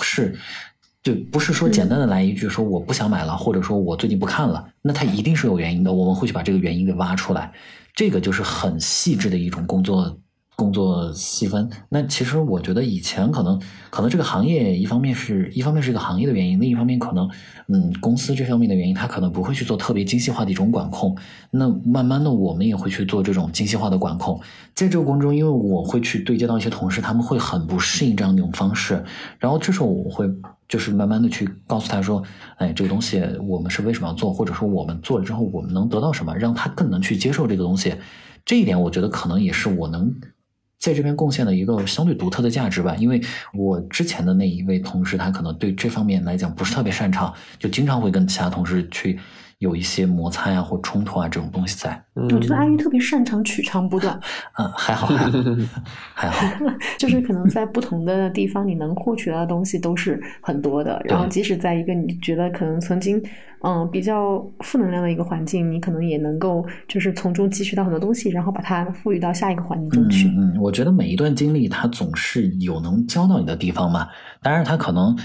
[0.00, 0.36] 是，
[1.02, 7.52] 就不是说简单的来一句说我不想买了，或者说我最近不看了，那他一定是有原因的，我们会去把这个原因给挖出来，
[7.94, 10.18] 这个就是很细致的一种工作。
[10.58, 17.30] 工作细分，那其实我觉得以前可能可能这个行业一方面是一方面是一个行业的原因，另一方面可能
[17.68, 21.16] 嗯公司这方面的原因，他可能不会去做特别精细化的一种管控。
[21.52, 24.40] 那慢慢的我们也会去做这种精细化的管控。
[24.74, 29.04] 在这个过程中，因为我会去对接到一些同事，他们会很不适应这样一种方式，
[29.38, 30.28] 然后这时候我会
[30.68, 32.20] 就是慢慢的去告诉他说，
[32.56, 37.94] 哎，这个东西我们是为什么要做，或者说我们做了之后我们能得到什么，让他更能去接受这个东西。
[38.44, 40.12] 这一点我觉得可能也是我能。
[40.78, 43.20] 在这边贡献了一个相对独特的价值吧，因为
[43.52, 49.18] 我之前的那一位同事，他可能对这方面来讲不是特别擅长，就经常会跟其他同事去。
[49.58, 54.18] 有一些摩擦呀或冲突啊这种东西在，我觉得阿玉特别擅长取长补短。
[54.56, 55.08] 嗯，还好，
[56.14, 56.46] 还好，
[56.96, 61.02] 就是可能在不同的地方，你能获取到的东西都是很多的。
[61.04, 63.20] 然后，即使在一个你觉得可能曾经
[63.64, 70.28] 嗯比较负能量的一个环境，你可能也能够就是从中汲取到很多东西，然后把它赋予到下一个环境中去。
[70.28, 74.08] 嗯，我觉得每一段经历它总是有能教到你的地方嘛。
[74.40, 75.18] 当然，它可能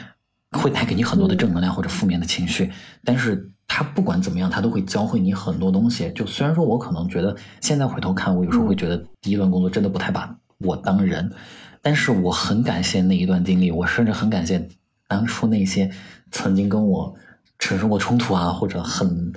[0.53, 2.71] 会带给你很多的正能量或者负面的情绪，
[3.03, 3.51] 但是。
[3.75, 6.11] 他不管怎么样，他都会教会你很多东西。
[6.13, 11.33] 就虽然说我可能觉得现在回头看，我有时候会觉得第一段工作真的不太把我当人，
[11.81, 14.69] 但是我很感谢那一段经历，我甚至很感谢
[15.07, 15.89] 当初那些
[16.29, 17.11] 曾经跟我
[17.57, 19.33] 产生过冲突啊，或者很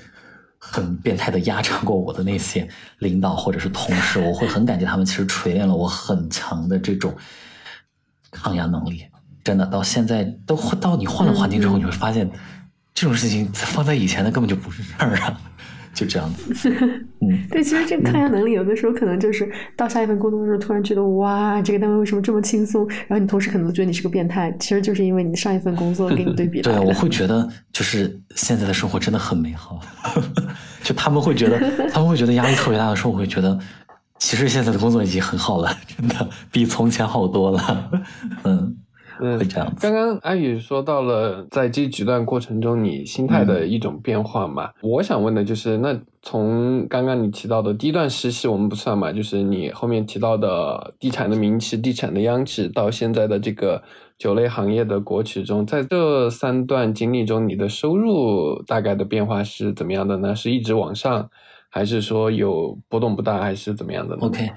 [0.58, 2.68] 很变态的压榨过我的那些
[2.98, 7.14] 领导或者是同事，我会很感激他们，其实锤炼了我很强的这种
[8.30, 9.02] 抗压能力。
[9.42, 12.30] 真的，到现在都到你换了环境之后，你会发现。
[12.96, 15.38] 这种事情放在以前的根本就不是事儿啊，
[15.92, 16.70] 就这样子。
[17.20, 22.88] 嗯，对，其实这个抗压能力有的时候可能就是到下一份工作的时候，突然觉得哇，这个单位为什么这么轻松？
[23.06, 26.62] 然后你同事可能都觉得你是个变态，其实就是因为你上一份工作跟你对比。
[26.64, 29.78] 对，我会觉得就是现在的生活真的很美好，
[30.82, 33.58] 就他们会觉得他们会觉得压力特别大的时候，我会觉得
[34.18, 37.90] 其实现在的工作已经很好了，真的比从前好多了。
[38.44, 38.74] 嗯。
[39.20, 39.38] 嗯，
[39.80, 53.82] 刚刚阿宇说到了在这几段过程中你心态的一种变化嘛，我想问的就是，那从刚刚你提到的第一段实习我们不算嘛，就是你后面提到的地产的名企、地产的央企，到现在的这个
[54.18, 60.34] 酒类行业的国企中，在这三段经历中，你的收入大概的变化是怎么样的呢？
[60.34, 61.30] 是一直往上？
[61.76, 64.50] 还是说有波动不大，还是怎么样的？OK，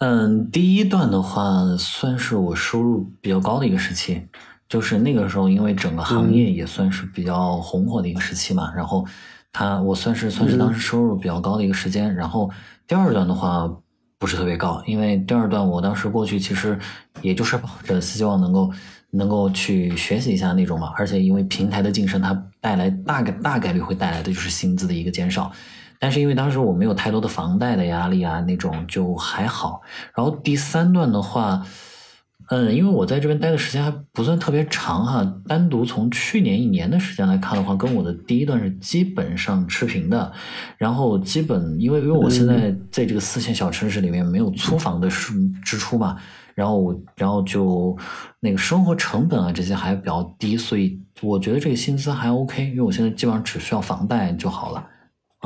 [0.00, 4.20] 嗯，第一段的话算是我收入比较高的一个时期，
[4.68, 8.72] 就是那个时候，因为整个行业也算是比较红火的一个时期嘛。
[8.74, 9.06] 然后，
[9.52, 12.12] 它我算是算是当时收入比较高的一个时间。
[12.12, 12.50] 然后
[12.88, 13.72] 第二段的话
[14.18, 16.76] 不是特别高，因为第二段我当时过去其实
[17.22, 18.72] 也就是抱着希望能够
[19.12, 20.92] 能够去学习一下那种嘛。
[20.96, 25.52] 而且因为平台的晋升，它带来大概大概率会带来的就是薪资的一个减少。
[25.98, 29.80] 但是因为当时我没有太多的房贷的压力啊，那种就还好。
[30.14, 31.64] 然后第三段的话，
[32.50, 40.30] 嗯，因为我在这边待的时间还不算特别长哈，单独从去年一年的时间来看的话，跟我的第一段是基本上持平的。
[40.76, 45.32] 然后基本因为因为我现在在这个四线小城市里面没有租房的支
[45.64, 46.18] 支出嘛，
[46.54, 47.96] 然后我然后就
[48.40, 54.86] 那个生活成本啊这些还比较低，所以我觉得这个薪资还 OK，因为我现在基本上只需要房贷就好了，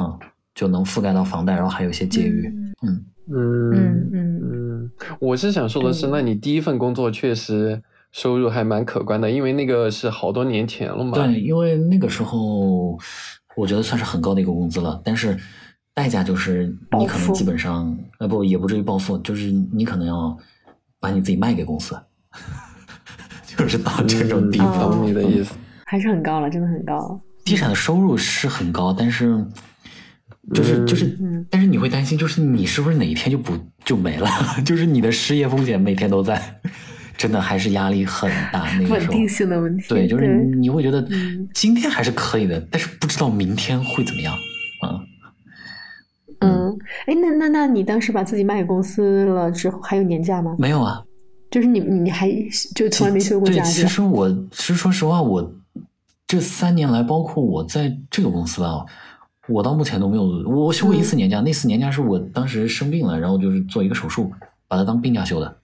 [0.00, 0.18] 嗯。
[0.58, 2.48] 就能覆盖到房贷，然后还有一些结余。
[2.82, 4.90] 嗯嗯嗯嗯。
[5.20, 7.80] 我是想说的是，那你第一份工作确实
[8.10, 11.12] 收入还蛮可观的，因为那个是好多年前了嘛。
[11.12, 12.98] 对，因为那个时候
[13.54, 15.38] 我觉得算是很高的一个工资了，但是
[15.94, 16.66] 代价就是
[16.98, 20.36] 你可能基本上呃不也不至于暴富，就是你可能要
[20.98, 21.96] 把你自己卖给公司，
[23.46, 24.90] 就是到这种地嗯方。
[24.90, 25.54] 懂你的意思。
[25.84, 27.20] 还是很高了，真的很高。
[27.44, 29.42] 地产的收入是很高，但是
[30.54, 33.52] 就是就是嗯，但是你会担心，就是你是不是哪一天就不
[33.84, 34.28] 就没了？
[34.64, 36.60] 就是你的失业风险每天都在，
[37.16, 38.64] 真的还是压力很大。
[38.78, 39.84] 那个时候，稳定性的问题。
[39.88, 44.32] 对，就是你会觉得嗯今天还是可以的，但是不知道明天会怎么样
[44.80, 45.00] 啊。
[46.40, 50.54] 嗯，哎，那那那你当时把自己卖给公司了之后，还有年假吗？
[50.58, 51.02] 没有啊，
[51.50, 52.30] 就是你你还
[52.74, 53.62] 就从来没休过对，假？
[53.64, 55.52] 其实我其实说实话，我
[56.26, 58.86] 这三年来，包括我在这个公司吧，
[59.48, 64.30] 我到目前都没有，我休过一次年假，那次年假是我当时生病了，然后就是做一个手术，
[64.68, 65.56] 把它当病假休的，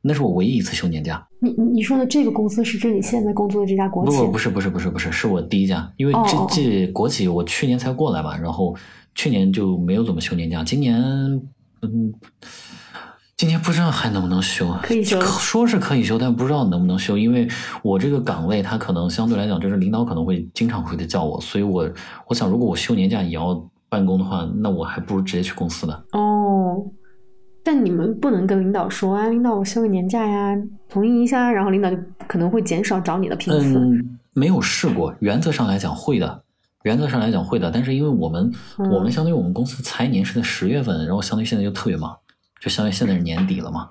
[0.00, 1.26] 那是我唯一一次休年假。
[1.40, 4.16] 你你说的这个公司是指你现在工作的这家国企？
[4.16, 8.74] 不不不是不是不是不是，是我第一家，因为这这国企我去年才过来嘛，然后
[9.14, 11.00] 去年就没有怎么休年假，今年
[11.82, 12.12] 嗯，
[13.42, 17.48] 今年不知道还能不能休，可以休说是可以休，但不知道能不能休，因为
[17.82, 21.90] 我这个岗位它可能相对来讲就是领导可能会经常会的叫我，所以我
[22.28, 26.02] 我想如果我休年假也要办公的话，那我还不如直接去公司呢。
[26.12, 26.86] 哦，
[27.64, 30.56] 但你们不能跟领导说啊，领导我休个年假呀，
[30.88, 31.96] 同意一下，然后领导就
[32.28, 33.76] 可能会减少找你的频次。
[33.76, 36.44] 嗯，没有试过，原则上来讲会的，
[36.84, 38.88] 原则上来讲会的，但是因为我们、嗯。
[38.88, 42.16] 我们相对于我们公司财年是在十月份，然后相对于现在就特别忙，
[42.62, 43.88] 就相当于现在是年底了嘛，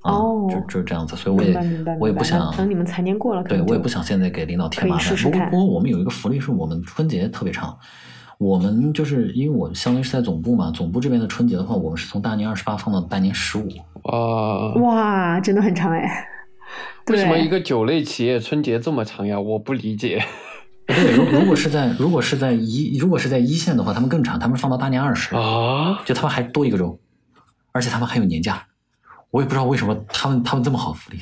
[0.00, 1.54] 啊，哦就就是这样子，所以我也
[2.00, 5.06] 我也不想等你们财年过了对我也不想现在给领导添麻烦。
[5.06, 7.76] 可以试试看不过不过我们有一个福利是我们春节特别长。
[8.36, 13.68] 我们就是因为我相当于是在总部嘛，总部这边的春节的话，我们是从大年二十八放到大年十五。
[14.02, 16.26] 哇，哇，真的很长哎。
[17.08, 19.38] 为什么一个酒类企业春节这么长呀？
[19.38, 20.20] 我不理解。
[20.86, 25.36] 对，如 如果是在如果是在一如果是在一线的话，他们更长，他们放到大年二十。
[25.36, 26.98] 啊，就他们还多一个周，
[27.74, 28.66] 而且他们还有年假，
[29.30, 31.20] 我也不知道为什么他们他们这么好福利。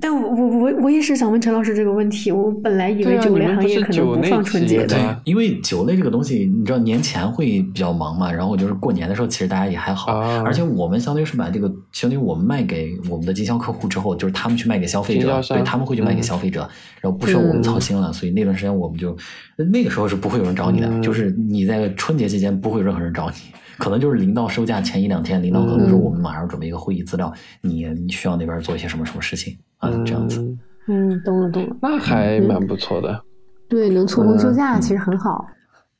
[0.00, 16.60] 但我我我我也是想问陈老师这个问题，我本来以为酒类行业可能不放春节的因为酒类这个东西，你知道年前会比较忙嘛，然后就是过年的时候，其实大家也还好，啊而且我们相当于是把这个，相当于我们卖给我们的经销客户之后，就是他们去卖给消费者对他们会去卖给嗯消费者，
[17.00, 19.16] 然后不需要我们操心了，所以那段时间我们就
[19.56, 23.36] 那个时候是不会有人找你的，嗯就是你在春节期间不会有任何人找你。
[23.78, 30.40] 可能就是临到收假前一两天，领导可能说嗯我们马上准备一个会议资料，你你需要那边做一些什么什么事情啊，这样子。
[30.40, 30.58] 嗯
[30.90, 31.76] 嗯，懂了懂了。
[31.82, 33.22] 那还蛮不错的。
[33.68, 35.46] 对，能错峰休假嗯其实很好。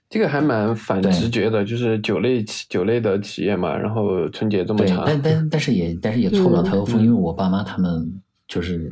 [0.08, 8.10] 这个还蛮反直觉的，就是酒类企酒类的企业嘛，然后春节这么，长，但但但是也但是也错不了嗯太多因为我爸妈他们
[8.46, 8.88] 就是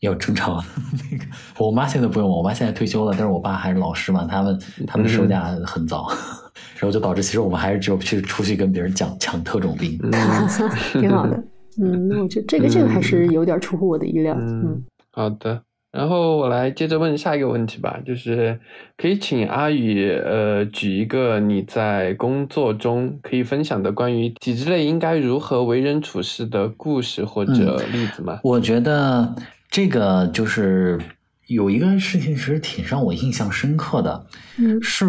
[0.00, 0.56] 要正常
[1.12, 1.24] 那个，
[1.58, 6.06] 我妈现在不用，我妈现在退休了，但是我爸还是老师嘛，他们他们休假很早，
[6.80, 9.98] 然后就导致其实我们还是只有去出去跟别人讲抢特种兵。
[10.02, 10.12] 嗯
[10.98, 11.44] 挺好的。
[11.80, 14.34] 嗯，那我觉得这个这个还是有点出乎我的意料。
[14.38, 15.62] 嗯嗯，好的。
[15.92, 18.58] 然后我来接着问下一个问题吧，就是
[18.96, 28.40] 可以请阿宇呃举一个你在工作中可以分享的关于体制内应该如何为人处事的故事或者例子吗？
[28.42, 29.34] 我觉得
[29.70, 30.98] 这个就是
[31.48, 34.26] 有一个事情，其实挺让我印象深刻的，
[34.58, 35.04] 嗯是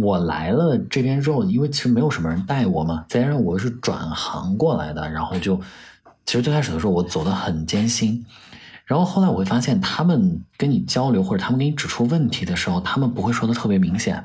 [0.00, 5.60] 我来了这边之后，因为其实没有什么人带我嘛，再加上我是转行过来的，然后就
[6.24, 8.24] 其实最开始的时候我走得很艰辛，
[8.84, 14.24] 然后后来我会发现，他们跟你交流或者他们给你指出问题的时候，他们不会说的特别明显。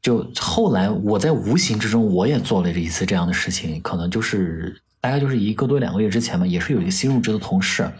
[0.00, 7.90] 就后来我在无形之中我也做了一次这样的事情，可能就是大概就是一个多两个月之前吧，也是有一个新入职的同事，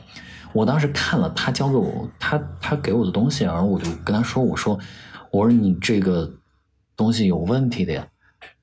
[0.52, 4.78] 我当时看了他教给我他他给我的东西，然后我就跟他说，我说
[5.32, 6.30] 我说你这个
[6.97, 8.06] 东西有问题的呀，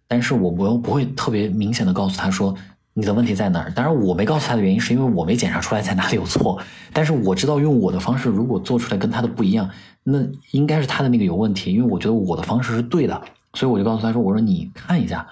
[0.07, 2.55] 但是我我又不会特别明显的告诉他说
[2.97, 3.71] 你的问题在哪儿。
[3.71, 6.57] 当然我没告诉他的原因是因为我没检查出来在哪里有错，
[6.93, 9.69] 但是我知道用我的方式如果做出来跟他的不一样，
[10.03, 10.19] 那
[10.51, 13.21] 应该是他的那个有问题，因为我觉得我的方式是对的，
[13.53, 15.27] 所以我就告诉他说，我说你看一下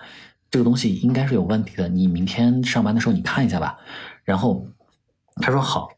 [0.51, 3.77] 这个东西应该是有问题的，你明天上班的时候你看一下吧。
[4.25, 4.65] 然后
[5.37, 5.89] 他说好。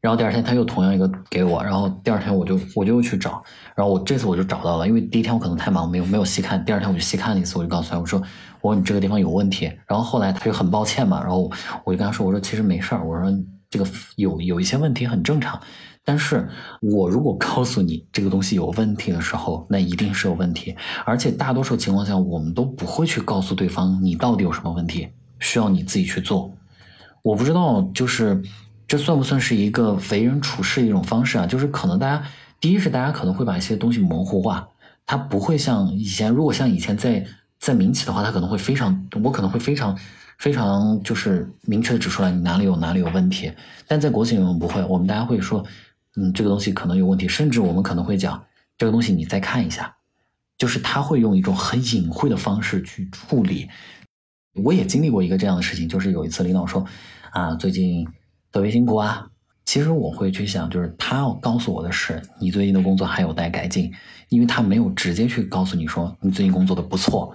[0.00, 3.42] 然后第二天他又同样一个给我，然后第二天我就我就又去找，
[3.74, 8.22] 然后我这次我就找到了，因为第一天我可能太忙没有没有细看，第二天我就细看了一次，我就告诉他我说
[8.60, 11.50] 我说你这个地方有问题，然后后来他就很抱歉嘛，然后
[11.84, 13.32] 我就跟他说我说其实没事儿，我说
[13.70, 13.86] 这个
[14.16, 15.60] 有有一些问题很正常，
[16.04, 16.48] 但是
[16.80, 25.08] 我如果告诉你这个东西有问题的时候，那一定是有问题，而且大多数情况下我们都不会去告诉对方你到底有什么问题。
[25.40, 26.52] 需要你自己去做。
[27.22, 28.42] 我不知道，就是
[28.88, 31.46] 这算不算是一个为人处事一种方式啊？
[31.46, 32.20] 就是可能大家
[32.58, 34.68] 第一是大家可能会把一些东西模糊化，
[35.06, 37.24] 他不会像以前，如果像以前在
[37.58, 39.98] 在民企的话，他可能会非常，我可能会非常
[40.38, 43.52] 非常就是明确的指出来你哪里有哪里有问题。
[43.86, 45.64] 但在国企里面不会，我们大家会说，
[46.16, 48.42] 嗯，这个东西可能有问题，甚至我们可能会讲
[48.76, 49.96] 这个东西你再看一下，
[50.56, 53.68] 就是他会用一种很隐晦的方式去处理。
[54.64, 56.84] 我也经历过一个这样的事情，就是有一次领导说，
[57.30, 58.06] 啊，最近
[58.52, 59.28] 特别辛苦啊。
[59.68, 63.92] 其实我会去想，就是他要告诉我的是，你最近的工作还有待改进，
[64.30, 67.34] 因为他没有直接去告诉你说你最近工作的不错。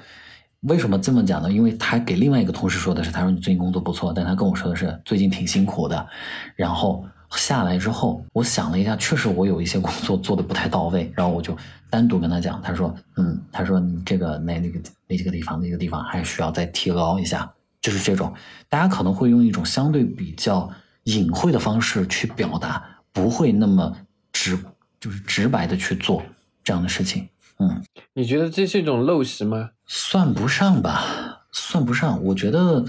[0.62, 1.52] 为什么这么讲呢？
[1.52, 6.08] 因为他给另外一个同事说的是，他说你最近工作不错，但他跟我说的是最近挺辛苦的。
[6.56, 7.06] 然后
[7.36, 11.56] 下来之后，我想了一下，确实我有一些工作做的不太到位，然后我就
[11.88, 18.34] 单独跟他讲，他说，嗯，他说你这个那那个那几个地方那个地方还需要再提高一下，就是这种，
[18.70, 20.68] 大家可能会用一种相对比较。
[21.04, 23.96] 隐晦的方式去表达，不会那么
[24.32, 24.58] 直，
[25.00, 26.24] 就是直白的去做
[26.64, 27.28] 这样的事情。
[27.60, 29.70] 嗯，你觉得这是一种陋习吗？
[29.86, 32.24] 算不上吧，算不上。
[32.24, 32.84] 我觉得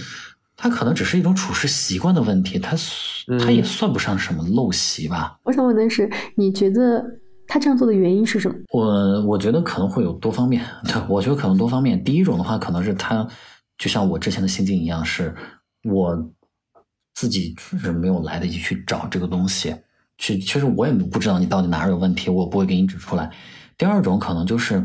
[0.57, 2.77] 他可能只是一种处事习惯的问题，他
[3.39, 5.39] 他也算不上什么陋习吧。
[5.43, 7.05] 我想问的是，你觉得
[7.47, 8.57] 他这样做的原因是什么？
[8.71, 10.65] 我我觉得可能会有多方面。
[10.87, 12.03] 对我觉得可能多方面。
[12.03, 13.27] 第一种的话，可能是他
[13.77, 15.35] 就像我之前的心境一样，是
[15.83, 16.31] 我。
[17.15, 19.75] 自己确实没有来得及去找这个东西，
[20.19, 23.31] 去其实我也不知道你到底哪儿有问题，我不会给你指出来。
[23.79, 24.85] 第二种可能就是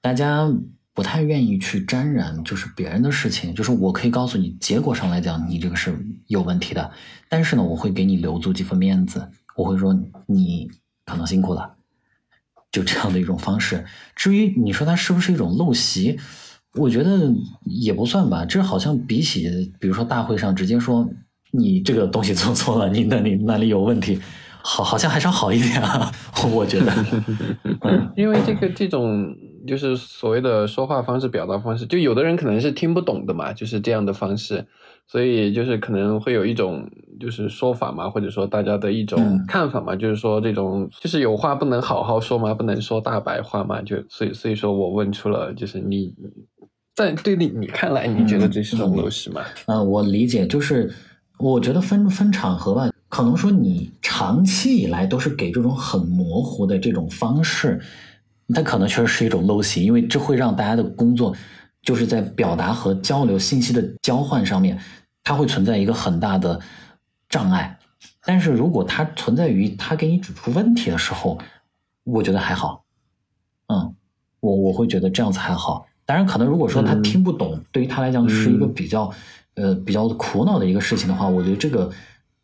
[0.00, 0.48] 大家
[0.92, 5.98] 不太愿意去沾染，就是别人的事情，就是我可以告诉你，结果上来讲你这个是
[6.28, 6.92] 有问题的，
[7.28, 9.92] 但是呢，我会给你留足几分面子，我会说
[10.26, 10.70] 你
[11.04, 11.74] 可能辛苦了，
[12.70, 13.84] 就这样的一种方式。
[14.14, 16.20] 至于你说它是不是一种陋习，
[16.74, 17.34] 我觉得
[17.64, 21.10] 也不算吧，这好像比起比如说大会上直接说。
[21.56, 24.20] 你这个东西做错了，你那里哪里有问题？
[24.66, 26.10] 好，好像还是要好一点啊，
[26.50, 26.90] 我觉得。
[28.16, 29.36] 因为这个这种
[29.66, 34.66] 就是所谓的说话方式、表达方式，就有的人可能是听不懂的嘛，就是这样的方式，
[35.06, 36.88] 所以就是可能会有一种
[37.20, 46.10] 就是说法嘛，或者说大家的一种看法嘛，就是说这种就是有话不能好好说嘛，不能说大白话嘛，就所以所以说我问出了，就是你
[46.94, 49.42] 在对你你看来，你觉得这是种陋习吗？
[49.66, 50.90] 嗯，我理解就是。
[51.38, 57.80] 我觉得分分场合吧，可能说你长期以来都是给这种很模糊的这种方式，
[58.54, 61.34] 它可能确实是一种陋习，因为这会让大家的工作
[61.82, 64.78] 就是在表达和交流信息的交换上面，
[65.22, 66.60] 它会存在一个很大的
[67.28, 67.78] 障碍。
[68.24, 71.38] 但是如果它存在于他给你指出问题的时候，
[72.04, 72.84] 我觉得还好。
[73.66, 73.94] 嗯，
[74.40, 75.86] 我我会觉得这样子还好。
[76.06, 79.12] 当然，可能如果说他听不懂，对于他来讲是一个比较。
[79.56, 81.90] 呃，比较苦恼的一个事情的话，我觉得这个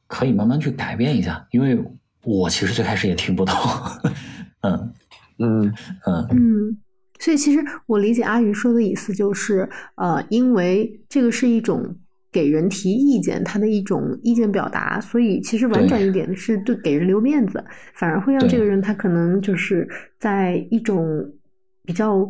[0.07, 1.77] 可以慢慢去改变一下，因为
[2.23, 3.55] 我其实最开始也听不懂，
[4.63, 4.93] 嗯。
[5.39, 5.75] 嗯。
[6.07, 6.27] 嗯。
[6.31, 6.79] 嗯，
[7.19, 11.97] 所以其实我理解阿鱼说的意思就是，呃，因为这个是一种
[12.31, 17.65] 给人提意见，他的一种意见表达，所以其实婉转一点是对给人留面子，
[17.95, 19.89] 反而会让这个人他可能就是
[20.19, 21.33] 在一种
[21.85, 22.29] 比较。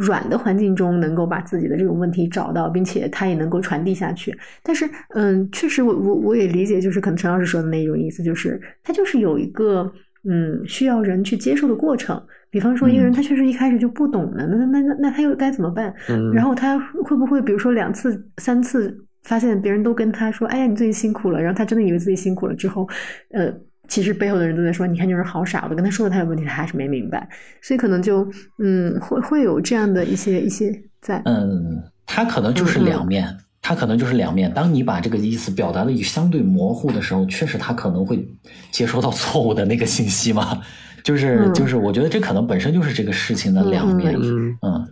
[0.00, 4.34] 软的环境中能够把自己的这种问题找到，并且他也能够传递下去。
[4.62, 9.92] 但是，嗯，确实，我我我也理解，就是可能陈老师说的那种意思，就是他就是有一个
[10.24, 12.18] 嗯需要人去接受的过程。
[12.50, 15.94] 比方说，一个人他确实一开始就不懂呢，那那那那他又该怎么办？
[16.32, 22.88] 然后他会不会比如说两次、三次发现别人都跟他说：“哎呀，你最近辛苦了。”然后他真的以为自己辛苦了之后，
[23.32, 23.54] 呃。
[23.90, 27.28] 其实背后的人都在说，你看就是好傻，我跟他说了他有问题，他还是没明白，
[27.60, 28.26] 所以可能就
[28.62, 30.72] 嗯会会有这样的一些一些
[31.02, 31.20] 在。
[31.24, 34.50] 嗯，他可能就是两面，他可能就是两面。
[34.54, 38.24] 当你把这个意思表达的相对模糊的时候，确实他可能会
[38.70, 40.62] 接收到错误的那个信息嘛。
[41.02, 44.14] 就是就是，我觉得这可能本身就是这个事情的两面。
[44.62, 44.86] 嗯，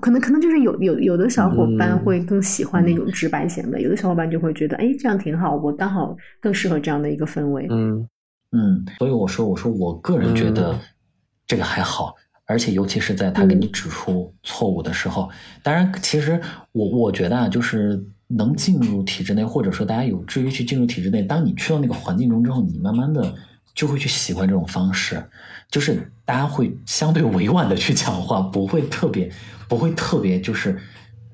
[0.00, 7.66] 可能可能就是有有有的小伙伴会更喜欢那种直白型的，有的小伙伴就会觉得，哎，这样挺好，我刚好更适合这样的一个氛围。
[7.70, 8.06] 嗯。
[8.52, 10.78] 嗯，所以我说，我说我个人觉得
[11.46, 12.14] 这个还好，
[12.44, 15.30] 而且尤其是在他给你指出错误的时候。
[15.62, 16.38] 当然，其实
[16.72, 23.34] 我我觉得啊，就是能进入体制内，或者说大家有志于去进入体制内，当你去到那个环境中之后，你慢慢的
[23.74, 25.24] 就会去喜欢这种方式，
[25.70, 29.32] 就是大家会相对委婉的去讲话，不会特别
[29.66, 30.78] 不会特别就是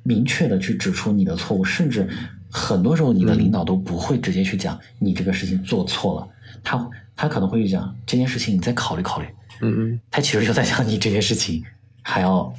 [0.05, 2.09] 明确的去指出你的错误，甚至
[2.49, 6.28] 很多时候你的领导都不会直接去讲你这个事情做错了，
[6.62, 6.89] 他。
[7.19, 9.27] 他可能会讲这件事情，你再考虑考虑。
[9.61, 11.62] 嗯嗯，他其实就在讲你这件事情
[12.03, 12.51] 还要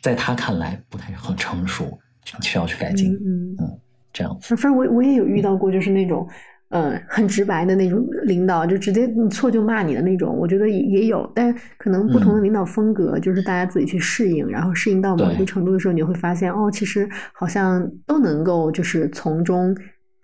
[0.00, 1.98] 在他看来不太很成熟，
[2.40, 3.12] 需要去改进。
[3.12, 3.78] 嗯嗯，
[4.12, 4.56] 这样子。
[4.56, 6.26] 反正我我也有遇到过，就是那种。
[6.70, 19.72] 嗯，很直白的那种领导，就直接你错就骂你的那种，我觉得也也有，但可能不同的领导风格，就是大家自己去适应，然后适应到某一个程度的时候，你会发现，哦，其实好像都能够就是从中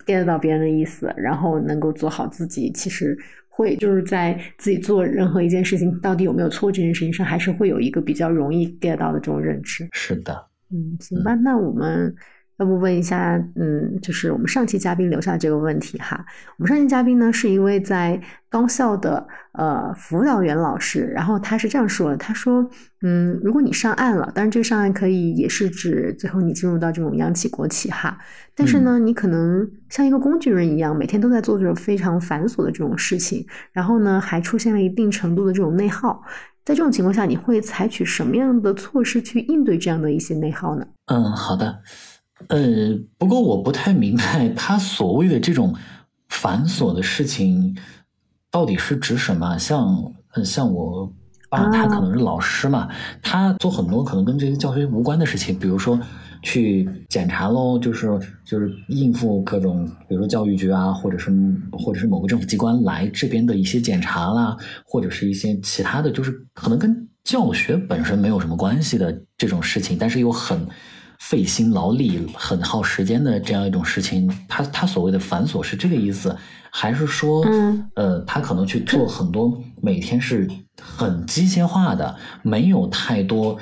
[0.05, 3.17] get 到别人的意思，然后能够做好自己，其实
[3.55, 9.87] 会就是在自己做任何一件事情到底有没有错这件事情上，还是会有一个比较容易 get 到的这种认知。
[9.91, 12.15] 是的，嗯，行吧，那我们。
[12.63, 16.25] 要不问一下，嗯，就是我们上期嘉宾留下这个问题哈。
[16.57, 18.17] 我们上期嘉宾呢是一位在
[18.49, 22.65] 高校的呃辅导员老师，然后他是这样说的：他说，
[23.01, 28.17] 嗯，如果你上岸了，当然这个上岸可以也是指最后你进入到这种央企国企哈。
[28.55, 36.23] 但是呢，你可能像一个工具人一样，每天都在做这种非常繁琐的这种事情，然后呢还出现了一定程度的这种内耗。
[36.63, 40.87] 在这种情况下，你会采取什么样的措施去应对这样的一些内耗呢？
[41.07, 41.81] 嗯，好的。
[42.47, 45.73] 呃，不过我不太明白他所谓的这种
[46.29, 47.77] 繁琐的事情
[48.51, 49.57] 到底是指什么？
[49.57, 51.11] 像像我
[51.49, 52.89] 爸，他可能是老师嘛，
[53.21, 55.97] 他做很多可能跟这些教学无关的事情，比如说
[56.41, 58.09] 去检查喽，就是
[58.43, 61.31] 就是应付各种，比如说教育局啊，或者是
[61.71, 70.67] 或者是某个政府机关来这边的一些检查啦，或者是一些其他的就是可能跟教学本身没有什么关系的这种事情，但是又很。
[71.23, 76.35] 费心劳力、很耗时间的这样一种事情，他他所谓的繁琐是这个意思，
[76.69, 80.47] 还是说，嗯呃，他可能去做很多每天是
[80.81, 83.57] 很机械化的，没有太多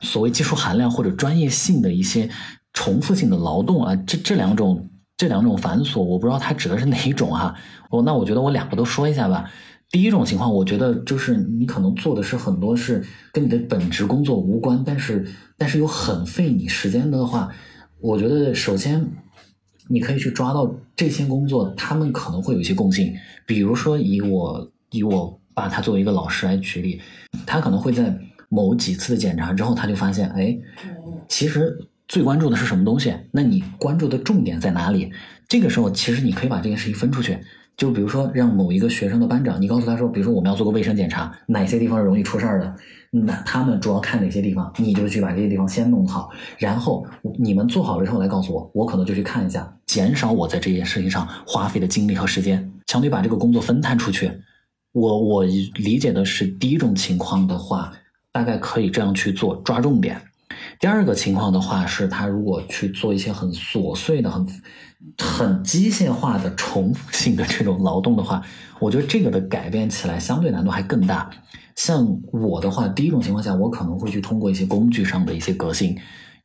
[0.00, 2.28] 所谓技术含量或者专业性的一些
[2.72, 3.94] 重复性的劳动啊？
[4.04, 7.54] 这这两种这两种繁琐，我不知道他指的是哪一种哈。
[7.88, 9.48] 我，那我觉得我两个都说一下吧。
[9.90, 13.02] 第一种情况，我觉得就是你可能做的是很多是
[13.32, 15.24] 跟你的本职工作无关，但是
[15.58, 17.50] 但是又很费你时间的话，
[18.00, 19.06] 我觉得首先
[19.88, 23.14] 你可以去抓到这些工作，他们可能会有一些共性。
[23.46, 27.00] 比如说以我以我把他作为一个老师来举例，
[27.46, 28.16] 他可能会在
[28.48, 30.56] 某几次的检查之后，他就发现，哎，
[31.28, 31.76] 其实
[32.06, 33.14] 最关注的是什么东西？
[33.32, 35.10] 那你关注的重点在哪里？
[35.48, 37.38] 这个时候，其实你可以把这件事情分出去。
[37.76, 42.74] 就比如说，让某一个学生的班长，你告诉他说，比如说我们要做个卫生检查，哪些地方是容易出事儿的，
[43.10, 47.06] 那他们主要看哪些地方，你就去把这些地方先弄好，然后
[47.38, 54.30] 你们做好了之后来告诉我，我可能就去看一下，减少我在这件事情上花费的精力和时间，相对把这个工作分摊出去。
[54.92, 57.92] 我我理解的是第一种情况的话，
[58.32, 60.20] 大概可以这样去做，抓重点。
[60.80, 64.46] 第二个情况的话，是他如果去做一些很琐碎的、很
[65.18, 68.42] 很机械化的、重复性的这种劳动的话，
[68.78, 71.30] 我觉得这个的改变起来相对难度还更大。
[71.74, 75.96] 像我的话，第一种情况下，我可能会去通过一些工具上的一些革新。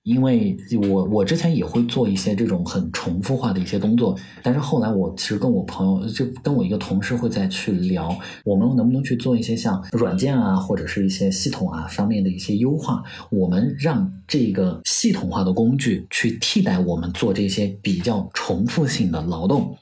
[0.03, 0.57] 因为
[0.89, 19.77] 我我之前也会做一些这种很重复化的一些工作，但是后来我其实跟我朋友就跟我一个同事会再去聊，我们能不能去做一些像软件啊或者是一些系统啊方面的一些优化，我们让这个系统化的工具去替代我们做这些比较重复性的劳动，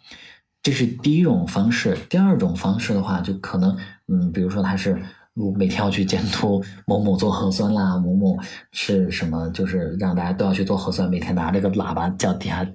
[0.62, 1.98] 这是第一种方式。
[2.10, 3.78] 第二种方式的话，就可能
[4.08, 5.02] 嗯，比如说他是。
[5.36, 8.38] 我每天要去监督某某做核酸啦，某某
[8.74, 12.68] 是什么，就是让大家都要去做核酸，每天拿这个喇叭叫底下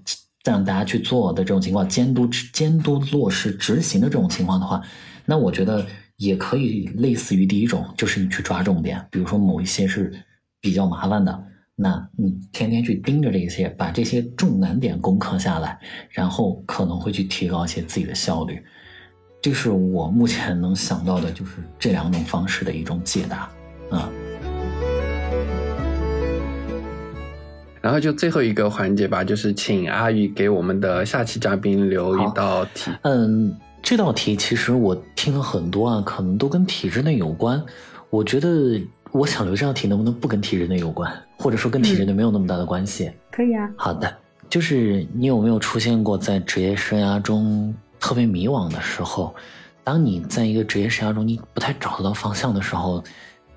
[0.45, 4.81] 让大家去做的这种情况，监督监督落实执行的这种情况的话，
[5.27, 5.85] 那我觉得
[6.17, 10.11] 也可以类似于第一种，就是你去抓重点，比如说某一些是
[10.63, 11.45] 比较麻烦的，
[11.77, 15.77] 那你天天去盯着这些，把这些重难点攻克下来，
[16.11, 18.63] 然后可能会去提高一些自己的效率。
[19.43, 23.51] 这是我目前能想到的，就是这两种方式的一种解答，
[23.91, 24.09] 啊。
[27.83, 32.91] 然后就最后一个环节吧，就是请阿宇给我们的下期嘉宾留一道题。
[33.03, 37.63] 嗯，这道题其实我听了很多啊，可能都跟体制内有关。
[38.09, 38.81] 我觉得
[39.15, 43.13] 我想留这道题，能不能不跟体制内有关，或者说跟体制内没有那么大的关系？
[43.31, 43.71] 可以啊。
[43.77, 44.13] 好的，
[44.51, 47.73] 就是你有没有出现过在职业生涯中？
[48.01, 49.33] 特别迷惘的时候，
[49.85, 53.03] 当你在一个职业生涯中你不太找得到方向的时候，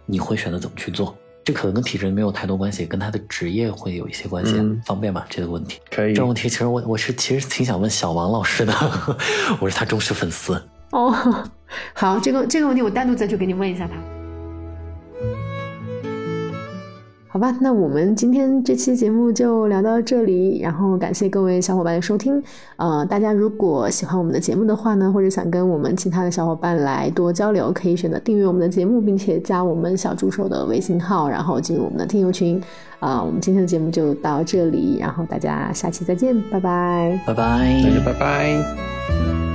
[0.06, 1.14] 你会选择怎么去做？
[1.44, 4.54] 这可能跟体制没有太多关系，跟他的职业会有一些关系。
[4.86, 5.26] 方便吗？
[5.28, 6.14] 这个问题可以。
[6.14, 8.74] 这个问题其实我我是其实挺想问小王老师的，
[9.60, 10.54] 我是他忠实粉丝。
[10.92, 11.12] 哦，
[11.94, 14.17] 好，这个这个问题我单独再去给你问一下他。
[17.38, 22.42] 好吧，那我们今天这期节目就聊到这里，然后感谢各位小伙伴的收听。
[22.78, 32.60] 呃，大家如果喜欢我们的节目的话呢，或者想跟我们其他的小伙伴来多交流，可以选择订阅我们的节目，并且加我们小助手的微信号，然后进入我们的听友群。
[33.00, 37.22] 啊、我们今天的节目就到这里，然后大家下期再见，拜拜。
[37.28, 39.47] 拜拜，大家拜拜。